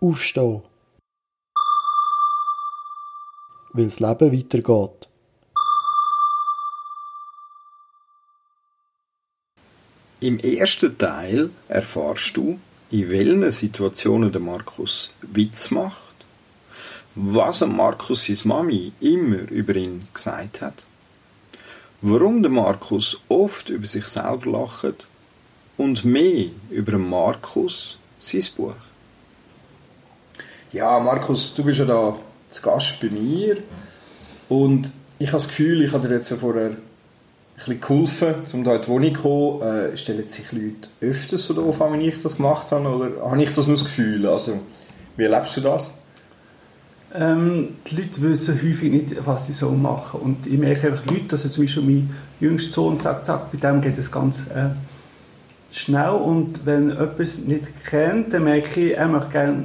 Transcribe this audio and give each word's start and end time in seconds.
Aufstehen. 0.00 0.62
Weil 3.72 3.86
das 3.86 3.98
Leben 3.98 4.32
weitergeht. 4.32 5.08
Im 10.20 10.38
ersten 10.38 10.96
Teil 10.98 11.50
erfahrst 11.68 12.36
du, 12.36 12.60
in 12.90 13.10
welchen 13.10 13.50
Situationen 13.50 14.30
der 14.30 14.40
Markus 14.40 15.10
Witz 15.22 15.70
macht, 15.70 16.14
was 17.14 17.60
Markus 17.66 18.26
seine 18.26 18.38
Mami 18.44 18.92
immer 19.00 19.50
über 19.50 19.74
ihn 19.74 20.06
gesagt 20.12 20.62
hat, 20.62 20.84
warum 22.02 22.42
der 22.42 22.52
Markus 22.52 23.20
oft 23.28 23.68
über 23.68 23.86
sich 23.86 24.06
selber 24.06 24.50
lacht 24.50 25.08
und 25.76 26.04
mehr 26.04 26.50
über 26.70 26.98
Markus 26.98 27.98
sein 28.20 28.44
Buch. 28.56 28.74
Ja, 30.70 30.98
Markus, 30.98 31.54
du 31.54 31.64
bist 31.64 31.78
ja 31.78 31.86
da 31.86 32.14
zu 32.50 32.60
Gast 32.60 33.00
bei 33.00 33.08
mir 33.08 33.56
und 34.50 34.92
ich 35.18 35.28
habe 35.28 35.38
das 35.38 35.48
Gefühl, 35.48 35.82
ich 35.82 35.94
habe 35.94 36.06
dir 36.06 36.16
jetzt 36.16 36.28
ja 36.28 36.36
vorher 36.36 36.66
ein 36.66 36.76
bisschen 37.56 37.80
geholfen, 37.80 38.34
um 38.52 38.64
hier 38.64 38.74
in 38.74 38.82
die 38.82 38.88
Wohnung 38.88 39.14
zu 39.14 39.22
kommen. 39.22 39.62
Äh, 39.62 39.96
stellen 39.96 40.28
sich 40.28 40.52
Leute 40.52 40.90
öfters 41.00 41.46
so 41.46 41.54
doof 41.54 41.80
an, 41.80 41.94
wenn 41.94 42.02
ich 42.02 42.20
das 42.20 42.36
gemacht 42.36 42.70
habe, 42.70 42.86
oder 42.86 43.30
habe 43.30 43.42
ich 43.42 43.50
das 43.54 43.66
nur 43.66 43.76
das 43.76 43.86
Gefühl? 43.86 44.26
Also, 44.26 44.60
wie 45.16 45.22
erlebst 45.22 45.56
du 45.56 45.62
das? 45.62 45.90
Ähm, 47.14 47.76
die 47.86 47.96
Leute 47.96 48.20
wissen 48.20 48.60
häufig 48.62 48.92
nicht, 48.92 49.26
was 49.26 49.46
sie 49.46 49.54
so 49.54 49.70
machen. 49.70 50.20
Und 50.20 50.46
ich 50.46 50.58
merke 50.58 50.88
einfach 50.88 51.06
Leute, 51.06 51.30
also 51.30 51.48
zum 51.48 51.64
Beispiel 51.64 51.82
mein 51.82 52.10
jüngster 52.40 52.74
Sohn, 52.74 53.00
zack, 53.00 53.24
zack, 53.24 53.50
bei 53.50 53.56
dem 53.56 53.80
geht 53.80 53.96
es 53.96 54.10
ganz 54.10 54.40
äh, 54.54 54.68
schnell. 55.70 56.10
Und 56.10 56.66
wenn 56.66 56.90
jemand 56.90 57.18
es 57.20 57.38
nicht 57.38 57.86
kennt, 57.86 58.34
dann 58.34 58.44
merke 58.44 58.88
ich, 58.88 58.96
er 58.98 59.08
möchte 59.08 59.30
gerne 59.30 59.64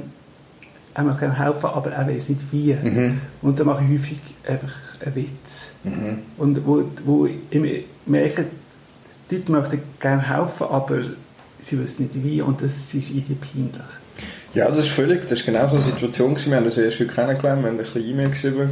er 0.94 1.02
möchte 1.02 1.20
gerne 1.20 1.38
helfen, 1.38 1.66
aber 1.66 1.90
er 1.90 2.08
weiß 2.08 2.28
nicht 2.28 2.40
wie. 2.52 2.72
Mhm. 2.72 3.20
Und 3.42 3.58
dann 3.58 3.66
mache 3.66 3.84
ich 3.84 3.90
häufig 3.90 4.20
einfach 4.46 4.72
einen 5.04 5.16
Witz. 5.16 5.72
Mhm. 5.82 6.18
Und 6.38 6.66
wo, 6.66 6.84
wo 7.04 7.26
ich 7.26 7.38
merke, 8.06 8.46
die 9.30 9.36
Leute 9.36 9.52
möchten 9.52 9.82
gerne 9.98 10.28
helfen, 10.28 10.66
aber 10.70 11.00
sie 11.58 11.82
wissen 11.82 12.04
nicht 12.04 12.22
wie 12.22 12.42
und 12.42 12.62
das 12.62 12.94
ist 12.94 13.10
ihnen 13.10 13.38
peinlich. 13.40 13.90
Ja, 14.52 14.68
das 14.68 14.78
ist 14.78 14.88
völlig, 14.88 15.22
das 15.22 15.32
ist 15.32 15.46
genau 15.46 15.66
so 15.66 15.76
eine 15.76 15.84
Situation 15.84 16.34
gewesen. 16.34 16.50
Wir 16.50 16.58
haben 16.58 16.64
uns 16.64 16.76
erst 16.76 17.00
heute 17.00 17.12
kennengelernt, 17.12 17.62
wir 17.62 17.70
haben 17.70 17.76
ein 17.76 17.78
bisschen 17.78 18.08
E-Mail 18.08 18.30
geschrieben, 18.30 18.70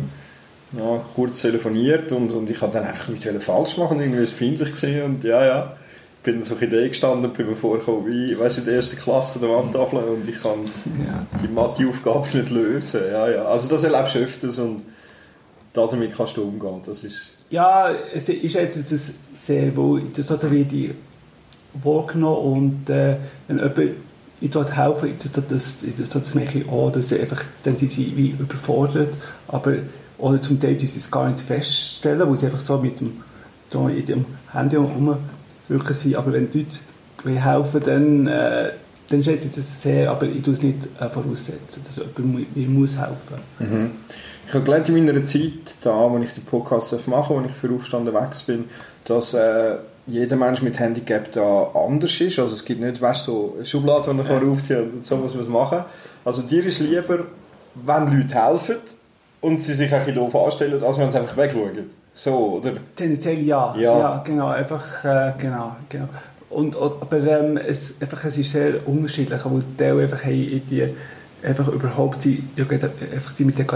ja, 0.79 1.01
kurz 1.15 1.41
telefoniert 1.41 2.13
und, 2.13 2.33
und 2.33 2.49
ich 2.49 2.61
habe 2.63 2.73
dann 2.73 2.85
einfach 2.85 3.09
nichts 3.09 3.45
falsch 3.45 3.77
machen, 3.79 3.99
irgendwie 3.99 4.19
war 4.19 4.25
es 4.25 4.33
peinlich 4.33 4.73
gewesen 4.75 5.03
und 5.03 5.25
ja, 5.25 5.45
ja, 5.45 5.77
bin 6.23 6.43
so 6.43 6.55
eine 6.55 6.67
Idee 6.67 6.89
gestanden, 6.89 7.33
bin 7.33 7.49
mir 7.49 7.57
vorgekommen, 7.57 8.07
wie, 8.07 8.39
weißt 8.39 8.59
du, 8.59 8.61
in 8.61 8.67
der 8.67 8.75
ersten 8.77 8.97
Klasse 8.97 9.39
der 9.39 9.49
Wandtafel 9.49 9.99
und 10.01 10.29
ich 10.29 10.41
kann 10.41 10.61
Ja. 11.05 11.27
die 11.43 11.49
Mathe-Aufgabe 11.49 12.29
nicht 12.37 12.51
lösen, 12.51 13.01
ja, 13.11 13.29
ja, 13.29 13.45
also 13.45 13.69
das 13.69 13.83
erlebst 13.85 14.15
du 14.15 14.19
öfters 14.21 14.59
und 14.59 14.83
damit 15.73 16.17
kannst 16.17 16.37
du 16.37 16.43
umgehen, 16.43 16.81
das 16.87 17.03
ist... 17.05 17.33
Ja, 17.51 17.91
es 18.15 18.29
ist 18.29 18.55
jetzt 18.55 18.93
das 18.93 19.13
sehr 19.33 19.77
wohl, 19.77 20.03
das 20.15 20.31
hat 20.31 20.43
werde 20.45 20.77
ich 20.77 20.91
wahrgenommen 21.83 22.37
und 22.85 22.91
äh, 22.91 23.17
wenn 23.49 23.59
jemand 23.59 23.97
ich 24.41 24.51
dort 24.51 24.77
helfe, 24.77 25.07
ich 25.09 25.19
dort 25.33 25.51
das, 25.51 25.77
das, 25.97 26.09
das 26.09 26.35
merke 26.35 26.59
ich 26.61 26.69
auch, 26.69 26.91
dass 26.91 27.09
sie 27.09 27.21
einfach, 27.21 27.43
dann 27.63 27.79
sind 27.79 27.91
sie 27.91 28.13
wie 28.17 28.31
überfordert, 28.31 29.15
aber 29.49 29.77
oder 30.19 30.41
zum 30.43 30.59
Teil 30.61 30.75
die 30.77 30.87
sie 30.87 30.99
es 30.99 31.11
gar 31.11 31.29
nicht 31.29 31.41
feststellen, 31.41 32.29
wo 32.29 32.35
sie 32.35 32.47
einfach 32.47 32.61
so 32.61 32.79
mit 32.79 33.01
dem, 33.01 33.23
so 33.71 33.89
in 33.89 34.05
dem 34.05 34.25
Handy 34.53 34.77
rumwirken 35.73 35.95
sind, 35.95 36.17
aber 36.17 36.33
wenn 36.33 36.51
die 36.51 36.67
Leute 37.25 37.41
helfen 37.41 37.83
dann, 37.85 38.27
äh, 38.27 38.71
dann 39.09 39.23
schätze 39.23 39.47
ich 39.47 39.55
das 39.55 39.83
sehr, 39.83 40.11
aber 40.11 40.27
ich 40.27 40.43
tue 40.43 40.55
es 40.55 40.63
nicht 40.63 40.89
äh, 40.99 41.09
voraussetzen, 41.09 41.83
dass 41.85 41.97
jemand 41.97 42.57
mir 42.57 42.69
muss 42.69 42.99
helfen 42.99 43.39
Mhm. 43.59 43.91
Ich 44.45 44.55
habe 44.55 44.65
gelernt 44.65 44.89
in 44.89 45.07
meiner 45.07 45.25
Zeit, 45.25 45.77
da, 45.83 46.11
wo 46.11 46.19
ich 46.19 46.33
die 46.33 46.41
Podcasts 46.41 47.07
mache, 47.07 47.33
wo 47.33 47.41
ich 47.41 47.53
für 47.53 47.71
Aufstand 47.71 48.13
weg 48.13 48.31
bin, 48.47 48.65
dass 49.05 49.35
äh, 49.35 49.77
jeder 50.07 50.37
Mensch 50.37 50.63
mit 50.63 50.79
Handicap 50.81 51.31
da 51.31 51.71
anders 51.75 52.21
ist. 52.21 52.39
Also 52.41 52.53
es 52.53 52.65
gibt 52.65 52.81
nicht, 52.81 53.01
weißt, 53.01 53.25
so 53.25 53.53
eine 53.55 53.65
Schublade, 53.65 54.11
die 54.11 54.17
man 54.17 54.27
vorher 54.27 54.49
aufzieht 54.49 54.79
und 54.79 55.07
so 55.07 55.17
muss 55.17 55.35
man 55.35 55.45
es 55.45 55.49
machen. 55.49 55.85
Also 56.25 56.43
dir 56.43 56.67
ist 56.67 56.81
lieber, 56.81 57.25
wenn 57.75 58.19
Leute 58.19 58.35
helfen 58.35 58.77
und 59.41 59.63
sie 59.63 59.75
sich 59.75 59.93
ein 59.93 60.01
bisschen 60.01 60.17
doof 60.17 60.35
anstellen, 60.35 60.83
als 60.83 60.99
wenn 60.99 61.11
sie 61.11 61.19
einfach 61.19 61.37
wegschauen. 61.37 61.91
So, 62.15 62.61
oder? 62.61 62.75
Tendenziell 62.95 63.41
ja. 63.41 63.75
Ja. 63.77 63.99
ja. 63.99 64.23
genau, 64.25 64.49
einfach, 64.49 65.05
äh, 65.05 65.33
genau, 65.39 65.77
genau. 65.89 66.09
Und, 66.51 66.77
aber 66.77 67.17
ähm, 67.27 67.57
es, 67.57 67.95
einfach, 68.01 68.25
es 68.27 68.37
ist 68.37 68.51
sehr 68.51 68.87
unterschiedlich, 68.87 69.43
weil 69.45 69.61
die 69.61 69.77
Teile 69.77 70.03
einfach 70.03 70.23
haben 70.23 70.33
in 70.33 70.67
die, 70.67 70.87
einfach 71.43 71.69
überhaupt 71.69 72.25
die, 72.25 72.45
geht 72.57 72.85
einfach 72.85 73.33
sie 73.33 73.45
mit 73.45 73.59
den, 73.59 73.67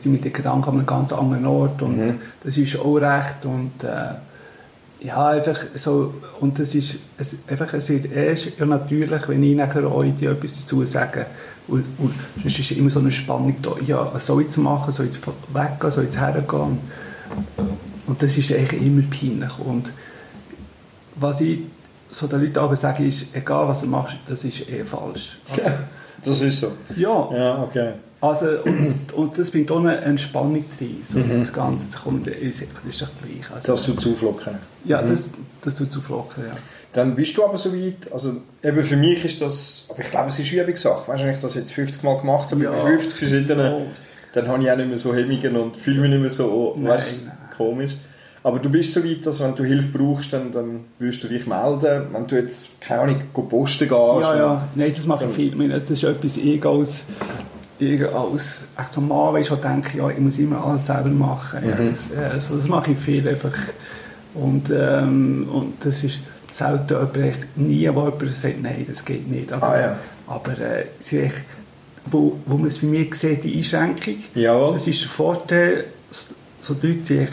sie 0.00 0.08
mit 0.08 0.24
den 0.24 0.32
Gedanken 0.32 0.68
an 0.68 0.74
einem 0.76 0.86
ganz 0.86 1.12
anderen 1.12 1.46
Ort 1.46 1.80
und 1.82 1.96
Mhm. 1.96 2.20
das 2.42 2.56
ist 2.56 2.78
auch 2.78 2.96
recht 2.96 3.44
und 3.44 3.84
äh, 3.84 5.06
ja, 5.06 5.28
einfach 5.28 5.60
so, 5.74 6.14
und 6.40 6.58
das 6.58 6.74
ist, 6.74 6.98
es, 7.18 7.36
einfach, 7.48 7.72
es 7.74 7.88
wird 7.88 8.12
erst 8.12 8.58
ja, 8.58 8.66
natürlich, 8.66 9.28
wenn 9.28 9.42
ich 9.42 9.56
nachher 9.56 9.82
die 9.82 10.26
etwas 10.26 10.60
dazu 10.60 10.84
sage, 10.84 11.26
und, 11.68 11.84
und 11.98 12.14
sonst 12.40 12.58
ist 12.58 12.72
immer 12.72 12.90
so 12.90 12.98
eine 12.98 13.10
Spannung 13.12 13.56
da, 13.62 13.74
ja, 13.84 14.10
was 14.12 14.26
soll 14.26 14.42
ich 14.42 14.48
jetzt 14.48 14.58
machen, 14.58 14.92
soll 14.92 15.06
ich 15.06 15.14
jetzt 15.14 15.26
weggehen, 15.52 15.90
soll 15.90 16.04
ich 16.04 16.10
jetzt 16.10 16.20
hergehen 16.20 16.78
und 18.06 18.22
das 18.22 18.36
ist 18.36 18.52
eigentlich 18.52 18.82
immer 18.82 19.02
peinlich 19.02 19.58
und 19.58 19.92
was 21.14 21.40
ich 21.40 21.60
so 22.10 22.26
den 22.26 22.40
Leuten 22.42 22.58
aber 22.58 22.76
sage, 22.76 23.04
ist, 23.06 23.34
egal 23.34 23.66
was 23.68 23.80
du 23.80 23.86
machst, 23.86 24.16
das 24.28 24.44
ist 24.44 24.68
eh 24.68 24.84
falsch. 24.84 25.38
Also, 25.50 25.62
Das 26.24 26.40
ist 26.42 26.60
so. 26.60 26.72
ja, 26.96 27.28
Ja, 27.34 27.62
okay. 27.62 27.92
also, 28.20 28.46
und, 28.64 29.12
und 29.14 29.38
das 29.38 29.50
bringt 29.50 29.70
auch 29.70 29.78
eine 29.80 29.96
Entspannung 29.98 30.64
rein, 30.80 30.96
so 31.08 31.18
Mhm. 31.18 31.38
das 31.38 31.52
Ganze, 31.52 31.90
das 31.90 32.02
kommt, 32.02 32.26
das 32.26 32.34
ist 32.34 32.62
doch 33.02 33.08
gleich. 33.22 33.50
Also, 33.54 33.72
Das 33.72 33.84
tut 33.86 34.00
zuflocken. 34.00 34.54
ja, 34.84 35.00
Mhm. 35.00 35.06
das, 35.08 35.28
das 35.62 35.74
tut 35.74 35.90
zu 35.92 36.00
flocken, 36.00 36.44
ja. 36.46 36.52
Dann 36.92 37.14
bist 37.14 37.34
du 37.36 37.44
aber 37.44 37.56
so 37.56 37.72
weit, 37.74 38.12
also 38.12 38.36
eben 38.62 38.84
für 38.84 38.96
mich 38.96 39.24
ist 39.24 39.40
das, 39.40 39.86
aber 39.88 40.00
ich 40.00 40.10
glaube 40.10 40.28
es 40.28 40.38
ist 40.38 40.52
Übungssache. 40.52 41.08
Weißt 41.10 41.20
du, 41.22 41.26
wenn 41.26 41.34
ich 41.34 41.40
das 41.40 41.54
jetzt 41.54 41.72
50 41.72 42.02
Mal 42.02 42.18
gemacht 42.18 42.50
habe, 42.50 42.62
Ja. 42.62 42.70
mit 42.72 42.80
50 42.82 43.18
verschiedenen, 43.18 43.72
Oh, 43.72 43.86
dann 44.34 44.48
habe 44.48 44.62
ich 44.62 44.70
auch 44.70 44.76
nicht 44.76 44.88
mehr 44.88 44.98
so 44.98 45.14
Hemmungen 45.14 45.56
und 45.56 45.76
fühle 45.76 46.00
mich 46.00 46.10
nicht 46.10 46.20
mehr 46.20 46.30
so, 46.30 46.46
oh, 46.46 46.74
Nein, 46.78 46.92
weißt, 46.94 47.22
komisch. 47.56 47.96
Aber 48.44 48.58
du 48.58 48.68
bist 48.70 48.92
so 48.92 49.04
weit, 49.04 49.24
dass 49.24 49.40
wenn 49.40 49.54
du 49.54 49.62
Hilfe 49.62 49.96
brauchst, 49.96 50.32
dann, 50.32 50.50
dann 50.50 50.80
würdest 50.98 51.22
du 51.22 51.28
dich 51.28 51.46
melden. 51.46 52.06
Wenn 52.12 52.26
du 52.26 52.34
jetzt, 52.36 52.70
keine 52.80 53.02
Ahnung, 53.02 53.20
go 53.32 53.42
posten 53.42 53.88
gehst. 53.88 53.92
Ja, 53.92 54.36
ja, 54.36 54.68
nein, 54.74 54.92
das 54.96 55.06
mache 55.06 55.26
ich 55.26 55.30
viel. 55.30 55.48
Ich 55.48 55.54
meine, 55.54 55.78
Das 55.78 55.88
ist 55.90 56.02
etwas, 56.02 56.36
ich 56.38 56.64
als, 56.66 57.04
ich 57.78 58.04
als 58.04 58.60
echt 58.80 58.92
so 58.94 59.00
Mann, 59.00 59.34
weißt, 59.34 59.50
du, 59.50 59.56
denke, 59.56 59.98
ja, 59.98 60.10
ich 60.10 60.18
muss 60.18 60.38
immer 60.38 60.64
alles 60.66 60.86
selber 60.86 61.08
machen. 61.10 61.60
Ja, 61.68 61.76
Mhm. 61.76 61.90
das, 61.92 62.08
also, 62.32 62.56
das 62.56 62.66
mache 62.68 62.90
ich 62.92 62.98
viel 62.98 63.28
einfach. 63.28 63.54
Und, 64.34 64.70
ähm, 64.76 65.48
und 65.52 65.74
das 65.84 66.02
ist 66.02 66.18
selten 66.50 66.88
jemand, 67.14 67.36
nie, 67.56 67.88
wo 67.94 68.04
jemand 68.08 68.34
sagt, 68.34 68.60
nein, 68.62 68.84
das 68.88 69.04
geht 69.04 69.30
nicht. 69.30 69.52
Aber, 69.52 69.68
Ah, 69.68 69.80
ja. 69.80 69.96
aber 70.26 70.52
äh, 70.58 70.86
wo, 72.06 72.38
wo 72.46 72.56
man 72.56 72.68
es 72.68 72.78
bei 72.78 72.86
mir 72.88 73.06
sieht, 73.12 73.44
die 73.44 73.56
Einschränkung, 73.56 74.16
Jawohl. 74.34 74.76
es 74.76 74.86
ist 74.86 75.02
der 75.02 75.10
Vorteil, 75.10 75.84
so, 76.60 76.74
Leute 76.74 77.04
sind 77.04 77.28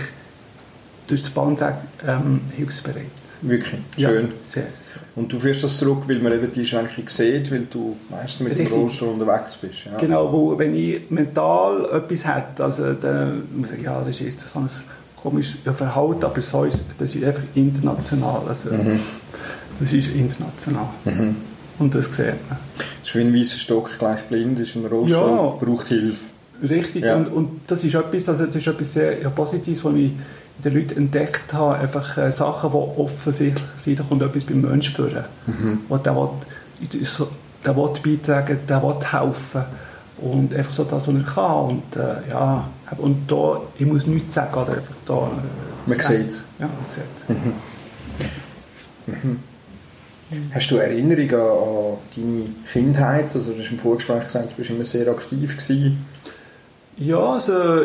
durch 1.07 1.21
das 1.21 1.29
Band 1.29 1.61
ähm, 2.07 2.41
hilfsbereit. 2.55 3.05
Wirklich, 3.41 3.79
schön. 3.97 4.25
Ja, 4.25 4.31
sehr, 4.41 4.63
sehr. 4.81 5.01
Und 5.15 5.31
du 5.31 5.39
führst 5.39 5.63
das 5.63 5.77
zurück, 5.77 6.03
weil 6.07 6.19
man 6.19 6.33
eben 6.33 6.51
die 6.51 6.59
Einschränkung 6.59 7.07
sieht, 7.07 7.49
weil 7.51 7.67
du 7.71 7.95
meistens 8.09 8.41
mit 8.41 8.53
dem 8.53 8.59
Richtig. 8.59 8.77
Rollstuhl 8.77 9.09
unterwegs 9.09 9.55
bist. 9.55 9.85
Ja. 9.85 9.95
Genau, 9.97 10.31
wo, 10.31 10.57
wenn 10.59 10.75
ich 10.75 11.09
mental 11.09 11.85
etwas 11.93 12.27
hätte, 12.27 12.63
also 12.65 12.93
dann 12.93 13.43
muss 13.55 13.67
ich 13.67 13.71
sagen, 13.71 13.83
ja, 13.85 14.01
das 14.03 14.19
ist 14.19 14.41
so 14.41 14.59
ein 14.59 14.69
komisches 15.15 15.57
Verhalten, 15.73 16.23
aber 16.25 16.41
so 16.41 16.65
ist, 16.65 16.83
das 16.97 17.15
ist 17.15 17.23
einfach 17.23 17.43
international. 17.55 18.41
Also, 18.47 18.71
Mhm. 18.71 18.99
Das 19.79 19.93
ist 19.93 20.09
international. 20.09 20.89
Und 21.79 21.95
das 21.95 22.05
sieht 22.13 22.33
man. 22.49 22.57
Ist 23.09 23.15
wie 23.15 23.21
ein 23.21 23.33
weißer 23.35 23.57
Stock, 23.57 23.89
gleich 23.97 24.21
blind, 24.25 24.59
ist 24.59 24.75
ein 24.75 24.85
Rollstuhl, 24.85 25.17
Ja. 25.19 25.47
braucht 25.59 25.87
Hilfe. 25.87 26.25
Richtig. 26.61 27.03
Ja. 27.03 27.15
Und, 27.15 27.27
und 27.29 27.61
das 27.65 27.83
ist 27.83 27.95
etwas, 27.95 28.29
also 28.29 28.45
das 28.45 28.55
ist 28.55 28.67
etwas 28.67 28.93
sehr 28.93 29.13
Positives, 29.31 29.83
was 29.83 29.93
ich 29.95 30.11
in 30.11 30.19
den 30.63 30.73
Leuten 30.75 30.95
entdeckt 30.97 31.51
habe. 31.51 31.75
Einfach 31.79 32.17
äh, 32.19 32.31
Sachen, 32.31 32.69
die 32.69 32.77
offensichtlich 32.77 33.63
sind, 33.77 33.99
da 33.99 34.03
kommt 34.03 34.21
etwas 34.21 34.43
beim 34.43 34.61
Menschen 34.61 34.93
führen. 34.93 35.23
Mhm. 35.47 35.79
Der 36.03 36.15
will, 36.15 36.29
der 37.65 37.75
will 37.75 37.89
beitragen, 38.03 38.57
der 38.67 38.83
will 38.83 38.95
helfen. 39.11 39.63
Und 40.21 40.53
einfach 40.53 40.73
so 40.73 40.83
das, 40.83 41.07
was 41.07 41.15
er 41.15 41.23
kann. 41.33 41.65
Und, 41.65 41.95
äh, 41.95 42.29
ja, 42.29 42.69
und 42.99 43.31
da, 43.31 43.61
ich 43.79 43.85
muss 43.87 44.05
nichts 44.05 44.35
sagen, 44.35 44.53
oder 44.53 44.73
einfach 44.73 44.95
da. 45.05 45.31
Äh, 45.87 45.89
Man 45.89 45.99
sieht 45.99 46.29
es. 46.29 46.43
Ja, 46.59 46.67
man 46.67 46.89
sieht 46.89 47.05
Hast 50.53 50.69
du 50.69 50.77
Erinnerungen 50.77 51.33
an 51.33 51.97
deine 52.15 52.43
Kindheit? 52.71 53.33
Also 53.33 53.53
du 53.53 53.59
hast 53.59 53.71
im 53.71 53.79
Vorgespräch 53.79 54.25
gesagt, 54.25 54.51
du 54.51 54.55
bist 54.55 54.69
immer 54.69 54.85
sehr 54.85 55.07
aktiv 55.07 55.57
gewesen. 55.57 56.05
Ja, 56.97 57.33
also 57.33 57.81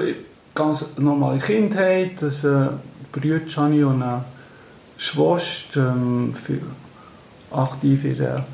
ganz 0.54 0.84
normale 0.98 1.38
Kindheit, 1.38 2.22
also 2.22 2.70
Brüder 3.12 3.40
habe 3.56 3.76
ich 3.76 3.84
und 3.84 4.02
eine 4.02 4.24
Schwester, 4.98 5.94
ähm, 5.96 6.34
für, 6.34 6.58
aktiv 7.50 8.04
in 8.04 8.16
der 8.16 8.44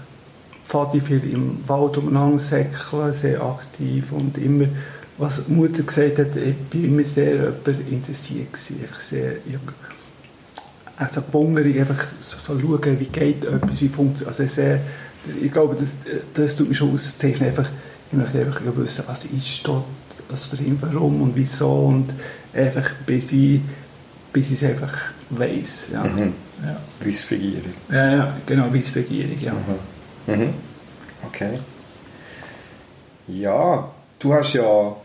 viel 1.00 1.24
im 1.24 1.58
Wald 1.66 1.96
umeinander 1.96 2.38
säckeln, 2.38 3.12
sehr 3.12 3.42
aktiv 3.42 4.12
und 4.12 4.38
immer, 4.38 4.66
was 5.18 5.48
Mutter 5.48 5.82
gesagt 5.82 6.18
hat, 6.18 6.36
ich 6.36 6.56
bin 6.56 6.84
immer 6.84 7.04
sehr 7.04 7.52
interessiert 7.90 8.52
gewesen, 8.52 8.86
sehr, 8.98 9.32
ich, 9.46 9.56
echt 11.00 11.14
so 11.14 11.22
gewundert, 11.22 11.66
einfach 11.66 12.06
so, 12.22 12.36
so 12.38 12.60
schauen, 12.60 13.00
wie 13.00 13.06
geht 13.06 13.44
etwas, 13.44 13.80
wie 13.80 13.88
funktioniert, 13.88 14.28
also 14.38 14.46
sehr, 14.46 14.80
ich 15.40 15.52
glaube, 15.52 15.74
das, 15.74 15.92
das 16.34 16.56
tut 16.56 16.68
mich 16.68 16.78
schon 16.78 16.92
auszeichnen, 16.92 17.48
einfach, 17.48 17.68
ich 18.10 18.18
möchte 18.18 18.40
einfach 18.40 18.60
wissen, 18.76 19.04
was 19.06 19.24
ist 19.24 19.66
dort, 19.66 19.84
also 20.30 20.56
dahinter, 20.56 20.88
warum 20.92 21.22
und 21.22 21.36
wieso 21.36 21.70
und 21.86 22.14
einfach 22.54 22.90
bis 23.06 23.32
ich, 23.32 23.60
bis 24.32 24.50
ich 24.50 24.62
es 24.62 24.68
einfach 24.68 24.92
weiss, 25.30 25.88
ja. 25.92 26.04
Mhm. 26.04 26.34
ja. 26.64 26.76
Wissbegierig. 27.00 27.74
Ja, 27.90 28.12
ja, 28.12 28.36
genau, 28.46 28.72
Wissbegierig, 28.72 29.40
ja. 29.40 29.52
Mhm. 30.26 30.34
Mhm. 30.34 30.54
Okay. 31.26 31.58
Ja, 33.28 33.90
du 34.18 34.34
hast 34.34 34.54
ja 34.54 34.96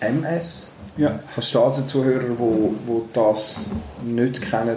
MS. 0.00 0.70
ja. 0.96 1.18
Du 1.34 1.70
den 1.76 1.86
Zuhörern, 1.86 2.36
die 2.36 3.02
das 3.12 3.64
nicht 4.04 4.42
kennen, 4.42 4.76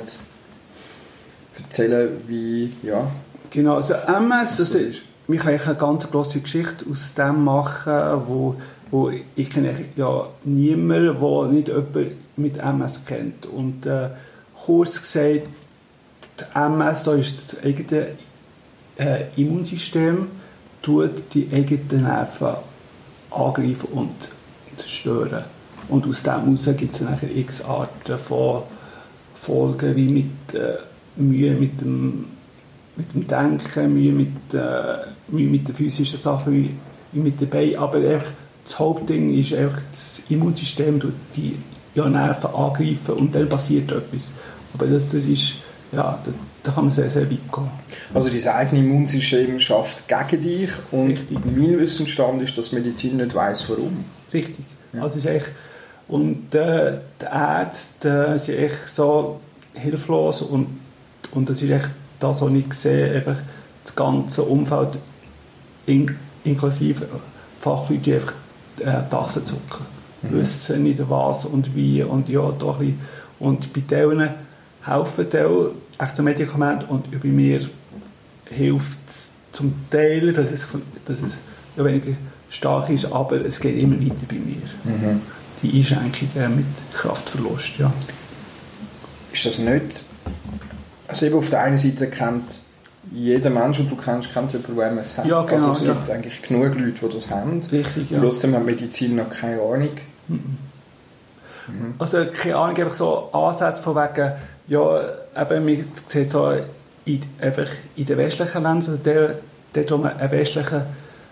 erzählen, 1.80 2.10
wie, 2.28 2.74
ja, 2.84 3.10
Genau, 3.52 3.76
also 3.76 3.96
MS, 3.96 4.58
das 4.58 4.76
also, 4.76 5.00
ich 5.28 5.40
kann 5.40 5.60
eine 5.60 5.76
ganz 5.76 6.10
grosse 6.10 6.40
Geschichte 6.40 6.86
aus 6.90 7.14
dem 7.16 7.44
machen, 7.44 8.22
wo, 8.28 8.56
wo 8.92 9.12
ich 9.36 9.50
kenne 9.50 9.74
ja 9.96 10.28
niemanden, 10.44 11.20
der 11.20 11.48
nicht 11.52 11.68
jemanden 11.68 12.18
mit 12.36 12.58
MS 12.58 13.02
kennt. 13.06 13.46
Und 13.48 13.86
äh, 13.86 14.10
kurz 14.66 15.02
gesagt, 15.02 15.48
MS, 16.54 17.04
da 17.04 17.14
ist 17.14 17.54
das 17.54 17.64
eigene 17.64 18.12
äh, 18.98 19.24
Immunsystem, 19.36 20.28
tut 20.82 21.34
die 21.34 21.50
eigenen 21.52 22.04
Nerven 22.04 22.56
angreifen 23.32 23.90
und 23.94 24.30
zerstören. 24.76 25.44
Und 25.88 26.08
aus 26.08 26.22
dem 26.22 26.34
heraus 26.34 26.70
gibt 26.78 26.94
es 26.94 27.02
nachher 27.02 27.36
x 27.36 27.64
Arten 27.64 28.18
von 28.18 28.64
Folgen, 29.34 29.96
wie 29.96 30.08
mit 30.08 30.54
äh, 30.54 30.78
Mühe 31.20 31.52
mit 31.54 31.82
dem, 31.82 32.26
mit 32.96 33.14
dem 33.14 33.28
Denken, 33.28 33.94
Mühe 33.94 34.12
mit, 34.12 34.54
äh, 34.54 34.98
Mühe 35.28 35.50
mit 35.50 35.68
den 35.68 35.76
physischen 35.76 36.20
Sachen, 36.20 36.54
wie, 36.54 36.72
wie 37.12 37.20
mit 37.20 37.40
den 37.40 37.50
Beinen. 37.50 37.78
Aber 37.78 38.02
echt, 38.04 38.32
das 38.64 38.80
Hauptding 38.80 39.38
ist 39.38 39.54
einfach, 39.54 39.82
das 39.92 40.22
Immunsystem 40.30 41.00
tut 41.00 41.14
die 41.36 41.56
ja, 41.96 42.08
Nerven 42.08 42.50
angreifen 42.54 43.16
und 43.16 43.36
dann 43.36 43.50
passiert 43.50 43.92
etwas. 43.92 44.32
Aber 44.74 44.86
das, 44.86 45.08
das 45.10 45.26
ist, 45.26 45.56
ja, 45.92 46.20
da, 46.24 46.32
da 46.64 46.72
kann 46.72 46.86
man 46.86 46.92
sehr, 46.92 47.10
sehr 47.10 47.24
weit 47.24 47.52
gehen. 47.52 47.70
Also 48.14 48.30
dein 48.30 48.48
eigenes 48.48 48.86
Immunsystem 48.86 49.60
schafft 49.60 50.06
gegen 50.08 50.44
dich 50.44 50.70
und 50.92 51.10
Richtig. 51.10 51.40
mein 51.46 51.80
Wissensstand 51.80 52.42
ist, 52.42 52.58
dass 52.58 52.70
die 52.70 52.76
Medizin 52.76 53.18
nicht 53.18 53.34
weiß 53.34 53.70
warum. 53.70 54.06
Richtig. 54.34 54.66
Ja. 54.94 55.04
Also 55.04 55.18
ist 55.18 55.26
echt, 55.26 55.52
und 56.08 56.54
äh, 56.54 56.98
die 57.22 57.26
Ärzte 57.26 58.36
äh, 58.36 58.40
sind 58.40 58.58
echt 58.58 58.88
so 58.88 59.40
hilflos 59.74 60.42
und, 60.42 60.68
und 61.32 61.50
das 61.50 61.62
ist 61.62 61.70
echt 61.70 61.90
das, 62.20 62.42
was 62.42 62.52
ich 62.52 62.74
sehe, 62.74 63.16
einfach 63.16 63.38
das 63.84 63.96
ganze 63.96 64.44
Umfeld 64.44 64.98
in, 65.86 66.16
inklusive 66.44 67.08
Fachleute, 67.58 68.02
die 68.02 68.14
einfach 68.16 68.34
äh, 68.80 69.40
die 69.40 69.46
zucken. 69.46 69.86
Mhm. 70.22 70.32
Wissen 70.32 70.84
nicht 70.84 71.10
was 71.10 71.46
und 71.46 71.76
wie 71.76 72.04
und 72.04 72.28
ja, 72.30 72.52
da 72.52 72.72
ein 72.72 72.78
bisschen. 72.78 73.00
Und 73.40 73.74
bei 73.74 73.82
denen 73.82 74.30
helfen 74.82 75.28
die 75.32 76.04
echte 76.04 76.22
Medikamente 76.22 76.86
und 76.88 77.10
bei 77.22 77.28
mir 77.28 77.62
hilft 78.46 78.98
es 79.08 79.30
zum 79.52 79.74
Teil, 79.90 80.34
dass 80.34 80.52
es, 80.52 80.68
dass 81.06 81.22
es 81.22 81.38
ja, 81.76 81.86
weniger 81.86 82.14
stark 82.50 82.90
ist, 82.90 83.12
aber 83.12 83.46
es 83.46 83.60
geht 83.60 83.82
immer 83.82 84.00
weiter 84.00 84.26
bei 84.28 84.36
mir. 84.36 84.58
Mhm. 84.84 85.22
Die 85.62 85.78
Einschränkung 85.78 86.30
äh, 86.36 86.50
mit 86.50 86.66
Kraftverlust, 86.94 87.78
ja. 87.78 87.92
Ist 89.32 89.46
das 89.46 89.58
nicht... 89.60 90.04
Also 91.10 91.26
eben 91.26 91.36
auf 91.36 91.50
der 91.50 91.64
einen 91.64 91.78
Seite 91.78 92.08
kennt 92.08 92.62
jeder 93.12 93.50
Mensch, 93.50 93.78
den 93.78 93.90
du 93.90 93.96
kennst, 93.96 94.32
kennt 94.32 94.54
jemanden, 94.54 94.76
der 94.76 94.88
MS 94.88 95.18
hat. 95.18 95.26
Ja, 95.26 95.42
genau, 95.42 95.68
also 95.68 95.72
es 95.72 95.88
ja. 95.88 95.94
gibt 95.94 96.10
eigentlich 96.12 96.42
genug 96.44 96.76
Leute, 96.78 97.08
die 97.08 97.16
das 97.16 97.32
haben. 97.32 97.62
Richtig, 97.72 98.12
ja. 98.12 98.20
Trotzdem 98.20 98.54
hat 98.54 98.64
Medizin 98.64 99.16
noch 99.16 99.30
keine 99.30 99.60
Ahnung. 99.60 99.90
Also 101.98 102.26
keine 102.32 102.56
Ahnung, 102.58 102.78
einfach 102.78 102.94
so 102.94 103.32
Ansätze 103.32 103.82
von 103.82 103.96
wegen, 103.96 104.34
ja, 104.68 105.02
eben, 105.36 105.66
man 105.66 105.86
sieht 106.08 106.30
so 106.30 106.54
in, 107.06 107.22
einfach 107.42 107.68
in 107.96 108.06
den 108.06 108.18
westlichen 108.18 108.64
Ländern, 108.64 108.92
also 108.92 108.98
der, 108.98 109.36
dort, 109.74 109.92
wo 109.92 109.98
man 109.98 110.18
einen 110.18 110.32
westlichen 110.32 110.84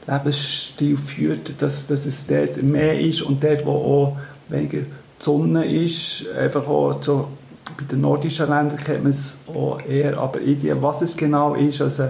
Lebensstil 0.08 0.98
führt, 0.98 1.62
dass, 1.62 1.86
dass 1.86 2.06
es 2.06 2.26
dort 2.26 2.62
mehr 2.64 3.00
ist 3.00 3.22
und 3.22 3.44
dort, 3.44 3.66
wo 3.66 3.72
auch 3.72 4.18
weniger 4.50 4.80
die 4.80 4.86
Sonne 5.20 5.66
ist, 5.66 6.26
einfach 6.36 6.68
auch 6.68 7.02
so, 7.02 7.28
bei 7.78 7.84
den 7.86 8.02
nordischen 8.02 8.50
Ländern 8.50 8.78
kennt 8.78 9.04
man 9.04 9.12
es 9.12 9.38
auch 9.48 9.80
eher, 9.86 10.18
aber 10.18 10.42
irgendwie, 10.42 10.74
was 10.82 11.02
es 11.02 11.16
genau 11.16 11.54
ist, 11.56 11.82
also 11.82 12.10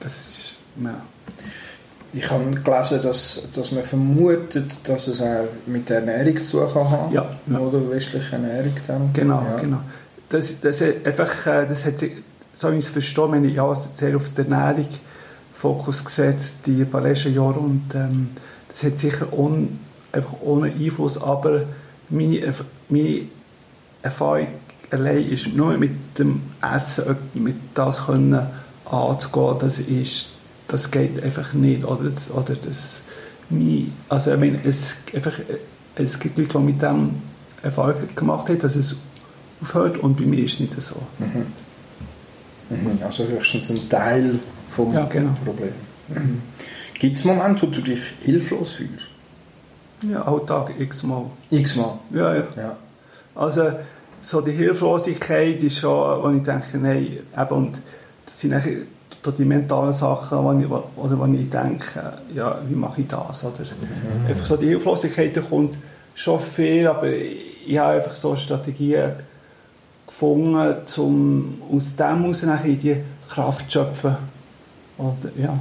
das 0.00 0.12
ist, 0.12 0.56
ja. 0.82 0.94
Ich 2.14 2.30
habe 2.30 2.44
gelesen, 2.50 3.00
dass, 3.02 3.48
dass 3.54 3.72
man 3.72 3.84
vermutet, 3.84 4.86
dass 4.86 5.08
es 5.08 5.22
auch 5.22 5.48
mit 5.64 5.88
der 5.88 6.00
Ernährung 6.00 6.36
zu 6.38 6.58
tun 6.58 6.68
kann 6.70 6.90
haben. 6.90 7.14
Ja, 7.14 7.36
ja. 7.46 7.58
Oder 7.58 7.88
westliche 7.88 8.32
Ernährung 8.32 8.74
dann. 8.86 9.10
Genau, 9.14 9.42
ja. 9.42 9.56
genau. 9.56 9.80
Das, 10.28 10.60
das, 10.60 10.82
hat 10.82 11.06
einfach, 11.06 11.46
äh, 11.46 11.66
das 11.66 11.86
hat 11.86 11.98
sich, 11.98 12.12
so 12.52 12.70
wie 12.70 12.76
ich 12.76 12.84
es 12.84 12.90
verstehe, 12.90 13.32
wenn 13.32 13.44
ich 13.44 13.54
ja 13.54 13.74
sehr 13.74 14.14
auf 14.14 14.28
die 14.28 14.42
Ernährung 14.42 14.88
Fokus 15.54 16.04
gesetzt, 16.04 16.56
die 16.66 16.84
paar 16.84 17.00
letzten 17.00 17.34
Jahre 17.34 17.60
und 17.60 17.94
ähm, 17.94 18.30
das 18.68 18.82
hat 18.82 18.98
sicher 18.98 19.32
un, 19.32 19.78
einfach 20.10 20.34
ohne 20.42 20.66
Einfluss, 20.72 21.16
aber 21.16 21.62
meine, 22.10 22.52
meine 22.88 23.20
Erfahrung 24.02 24.48
allein 24.90 25.28
ist 25.28 25.48
nur 25.48 25.76
mit 25.78 26.18
dem 26.18 26.42
Essen, 26.62 27.16
mit 27.34 27.56
das 27.74 28.06
können 28.06 28.46
anzugehen, 28.84 29.56
das 29.58 29.78
ist, 29.78 30.32
das 30.68 30.90
geht 30.90 31.22
einfach 31.22 31.54
nicht, 31.54 31.84
oder 31.84 32.10
das, 32.10 32.30
oder 32.30 32.54
das 32.54 33.02
mein, 33.48 33.92
also 34.08 34.32
ich 34.32 34.40
meine, 34.40 34.60
es, 34.64 34.96
einfach, 35.14 35.38
es 35.94 36.18
gibt 36.18 36.38
Leute, 36.38 36.58
die 36.58 36.64
mit 36.64 36.82
dem 36.82 37.16
Erfahrung 37.62 37.94
gemacht 38.14 38.48
haben, 38.48 38.58
dass 38.58 38.76
es 38.76 38.96
aufhört 39.60 39.98
und 39.98 40.16
bei 40.16 40.24
mir 40.24 40.44
ist 40.44 40.54
es 40.54 40.60
nicht 40.60 40.80
so. 40.80 40.96
Mhm. 41.18 41.46
Mhm. 42.70 43.02
Also 43.04 43.24
höchstens 43.24 43.70
ein 43.70 43.88
Teil 43.88 44.38
vom 44.68 44.92
Ja, 44.92 45.04
genau. 45.04 45.36
Problem. 45.44 45.72
Mhm. 46.08 46.42
Gibt 46.98 47.16
es 47.16 47.24
Momente, 47.24 47.62
wo 47.62 47.66
du 47.66 47.80
dich 47.80 48.00
hilflos 48.20 48.72
fühlst? 48.72 49.08
Ja, 50.10 50.22
Alltag 50.22 50.72
x-mal. 50.78 51.26
X-mal. 51.50 51.98
Ja, 52.12 52.34
ja. 52.34 52.44
Ja. 52.56 52.76
Also, 53.34 53.72
so 54.20 54.40
die 54.40 54.52
Hilflosigkeit 54.52 55.60
ist 55.62 55.78
schon, 55.78 56.22
wo 56.22 56.30
ich 56.30 56.42
denke, 56.42 56.78
nein, 56.78 57.18
eben, 57.36 57.54
und 57.54 57.80
das 58.24 58.40
sind 58.40 58.54
so 59.22 59.30
die 59.30 59.44
mentalen 59.44 59.92
Sachen, 59.92 60.38
wo 60.38 60.52
ich, 60.52 60.70
oder 60.96 61.18
wo 61.18 61.26
ich 61.26 61.48
denke, 61.50 62.12
ja, 62.34 62.58
wie 62.68 62.74
mache 62.74 63.02
ich 63.02 63.06
das? 63.06 63.44
Oder 63.44 63.64
einfach 64.28 64.46
so 64.46 64.56
die 64.56 64.66
Hilflosigkeit, 64.66 65.36
da 65.36 65.40
kommt 65.40 65.76
schon 66.14 66.38
viel, 66.38 66.86
aber 66.86 67.08
ich 67.08 67.78
habe 67.78 67.94
einfach 67.94 68.14
so 68.14 68.36
Strategien 68.36 69.12
gefunden, 70.06 70.76
um 70.98 71.62
aus 71.72 71.96
dem 71.96 72.20
heraus 72.22 72.42
die 72.64 72.96
Kraft 73.28 73.70
zu 73.70 73.78
schöpfen. 73.78 74.16
Oder, 74.98 75.30
ja. 75.36 75.58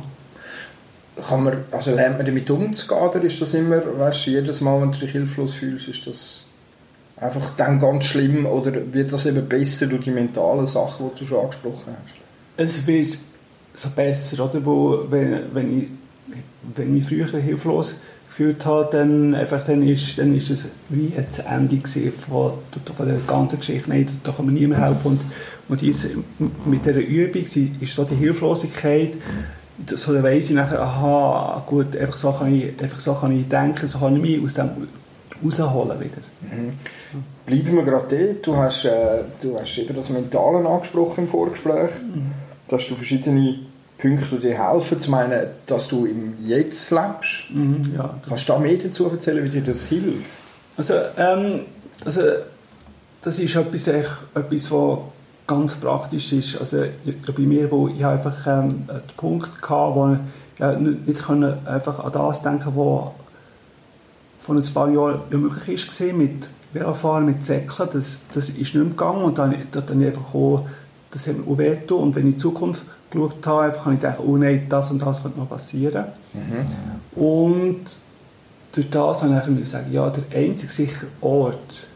Kann 1.28 1.44
man, 1.44 1.58
also 1.72 1.92
lernt 1.92 2.18
man 2.18 2.26
damit 2.26 2.50
umzugehen 2.50 3.02
oder 3.02 3.22
ist 3.22 3.40
das 3.42 3.54
immer, 3.54 3.82
weißt 4.00 4.28
du, 4.28 4.32
jedes 4.32 4.62
Mal, 4.62 4.82
wenn 4.82 4.92
du 4.92 5.00
dich 5.00 5.12
hilflos 5.12 5.54
fühlst, 5.54 5.88
ist 5.88 6.08
das 6.08 6.46
einfach 7.22 7.52
dann 7.56 7.80
ganz 7.80 8.06
schlimm 8.06 8.46
oder 8.46 8.74
wird 8.92 9.14
das 9.14 9.26
eben 9.26 9.48
besser 9.48 9.88
durch 9.88 10.04
die 10.04 10.12
mentalen 10.12 10.66
Sachen, 10.66 11.12
die 11.16 11.20
du 11.20 11.26
schon 11.26 11.40
angesprochen 11.40 11.96
hast? 12.04 12.22
es 12.58 12.86
wird 12.86 13.18
so 13.74 13.90
besser, 13.90 14.44
oder? 14.44 14.64
Wo, 14.66 15.06
wenn, 15.10 15.54
wenn, 15.54 15.80
ich, 15.80 15.88
wenn 16.76 16.98
ich 16.98 17.10
mich 17.10 17.28
früher 17.28 17.40
hilflos 17.40 17.96
gefühlt 18.28 18.66
habe, 18.66 18.90
dann, 18.92 19.36
einfach, 19.36 19.64
dann, 19.64 19.86
ist, 19.88 20.18
dann 20.18 20.36
ist 20.36 20.50
es 20.50 20.66
wie 20.90 21.12
ein 21.18 21.70
Ende 21.70 21.82
von, 22.12 22.54
von 22.96 23.08
der 23.08 23.18
ganzen 23.28 23.60
Geschichte. 23.60 23.90
Nein, 23.90 24.08
da 24.24 24.32
kann 24.32 24.46
man 24.46 24.54
niemand 24.54 24.82
helfen. 24.82 25.08
Und, 25.08 25.22
und 25.68 25.82
diese, 25.82 26.10
mit 26.66 26.86
dieser 26.86 27.00
Übung 27.00 27.44
ist 27.82 27.94
so 27.94 28.04
die 28.04 28.16
Hilflosigkeit, 28.16 29.18
so 29.88 30.14
dann 30.14 30.24
weiss 30.24 30.50
ich 30.50 30.56
nachher, 30.56 30.82
aha, 30.82 31.64
gut, 31.66 31.96
einfach 31.96 32.18
so 32.18 32.32
kann 32.32 32.54
ich, 32.54 32.80
einfach 32.80 33.00
so 33.00 33.14
kann 33.14 33.38
ich 33.38 33.48
denken, 33.48 33.88
so 33.88 34.00
kann 34.00 34.16
ich 34.16 34.22
mich 34.22 34.44
aus 34.44 34.54
dem 34.54 34.88
rausholen 35.44 36.00
wieder. 36.00 36.18
Mhm. 36.42 36.74
Bleiben 37.46 37.76
wir 37.76 37.84
gerade 37.84 38.18
dort. 38.18 38.48
Du 38.48 38.56
hast, 38.56 38.86
äh, 38.86 39.24
du 39.42 39.60
hast 39.60 39.78
eben 39.78 39.94
das 39.94 40.10
Mentale 40.10 40.68
angesprochen 40.68 41.26
im 41.26 41.28
Vorgespräch. 41.28 41.92
Dass 42.70 42.88
du 42.88 42.96
verschiedene 42.96 43.60
Punkte 43.98 44.36
die 44.38 44.48
dir 44.48 44.72
helfen. 44.72 45.00
Zum 45.00 45.14
einen, 45.14 45.48
dass 45.66 45.88
du 45.88 46.06
im 46.06 46.34
Jetzt 46.46 46.92
lebst. 46.92 47.52
Mhm, 47.54 47.82
ja, 47.96 48.20
Kannst 48.28 48.50
du 48.50 48.54
da 48.54 48.60
mehr 48.60 48.78
dazu 48.78 49.10
erzählen, 49.10 49.44
wie 49.44 49.50
dir 49.50 49.62
das 49.62 49.86
hilft? 49.86 50.42
Also, 50.78 50.94
ähm, 51.18 51.62
also 52.06 52.22
das 53.22 53.38
ist 53.38 53.56
etwas, 53.56 53.88
echt, 53.88 54.26
etwas 54.34 54.72
was 54.72 55.00
ganz 55.46 55.76
praktisch 55.76 56.32
ist, 56.34 56.58
also 56.58 56.86
bei 57.06 57.44
mir, 57.44 57.70
wo 57.70 57.88
ich 57.88 58.06
einfach 58.06 58.48
ähm, 58.48 58.88
den 58.88 59.02
Punkt 59.18 59.62
hatte, 59.62 59.96
wo 59.96 60.14
ich 60.14 60.20
ja, 60.60 60.74
nicht 60.74 61.24
können 61.24 61.68
einfach 61.68 62.00
an 62.00 62.12
das 62.12 62.42
denken, 62.42 62.72
was 62.76 63.12
vor 64.42 64.56
ein 64.56 64.74
paar 64.74 64.90
Jahren 64.90 65.22
ja 65.32 65.38
möglich 65.38 65.86
ist 65.88 66.02
mit 66.14 66.50
Velofahren, 66.74 67.26
mit 67.26 67.46
Säckeln, 67.46 67.90
das, 67.94 68.22
das 68.34 68.50
ist 68.50 68.58
nicht 68.58 68.74
mehr 68.74 68.86
gegangen 68.86 69.24
und 69.24 69.38
dann, 69.38 69.56
dann 69.72 70.04
einfach 70.04 70.34
auch, 70.34 70.66
das 71.12 71.28
hat 71.28 71.38
mir 71.38 71.52
auch 71.52 71.58
wehgetan 71.58 71.98
und 71.98 72.16
wenn 72.16 72.24
ich 72.24 72.34
in 72.34 72.38
die 72.38 72.38
Zukunft 72.38 72.84
geschaut 73.12 73.46
habe, 73.46 73.62
einfach 73.64 73.86
habe 73.86 73.96
ich 73.96 74.02
gedacht, 74.02 74.20
oh 74.26 74.38
nein, 74.38 74.66
das 74.68 74.90
und 74.90 75.02
das 75.02 75.22
könnte 75.22 75.40
noch 75.40 75.50
passieren. 75.50 76.06
Mhm. 76.34 77.22
Und 77.22 77.82
durch 78.72 78.90
das 78.90 79.22
habe 79.22 79.60
ich 79.62 79.70
sagen, 79.70 79.92
ja, 79.92 80.10
der 80.10 80.24
einzige 80.36 80.72
sichere 80.72 81.08
Ort, 81.20 81.88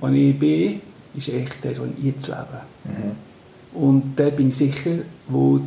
wo 0.00 0.08
ich 0.08 0.38
bin, 0.38 0.80
ist 1.14 1.28
echt 1.28 1.62
der, 1.62 1.76
wo 1.78 1.84
ich 1.84 2.04
jetzt 2.04 2.26
lebe. 2.26 2.62
Mhm. 2.84 3.80
Und 3.80 4.16
da 4.16 4.30
bin 4.30 4.48
ich 4.48 4.56
sicher, 4.56 4.98
wo 5.28 5.60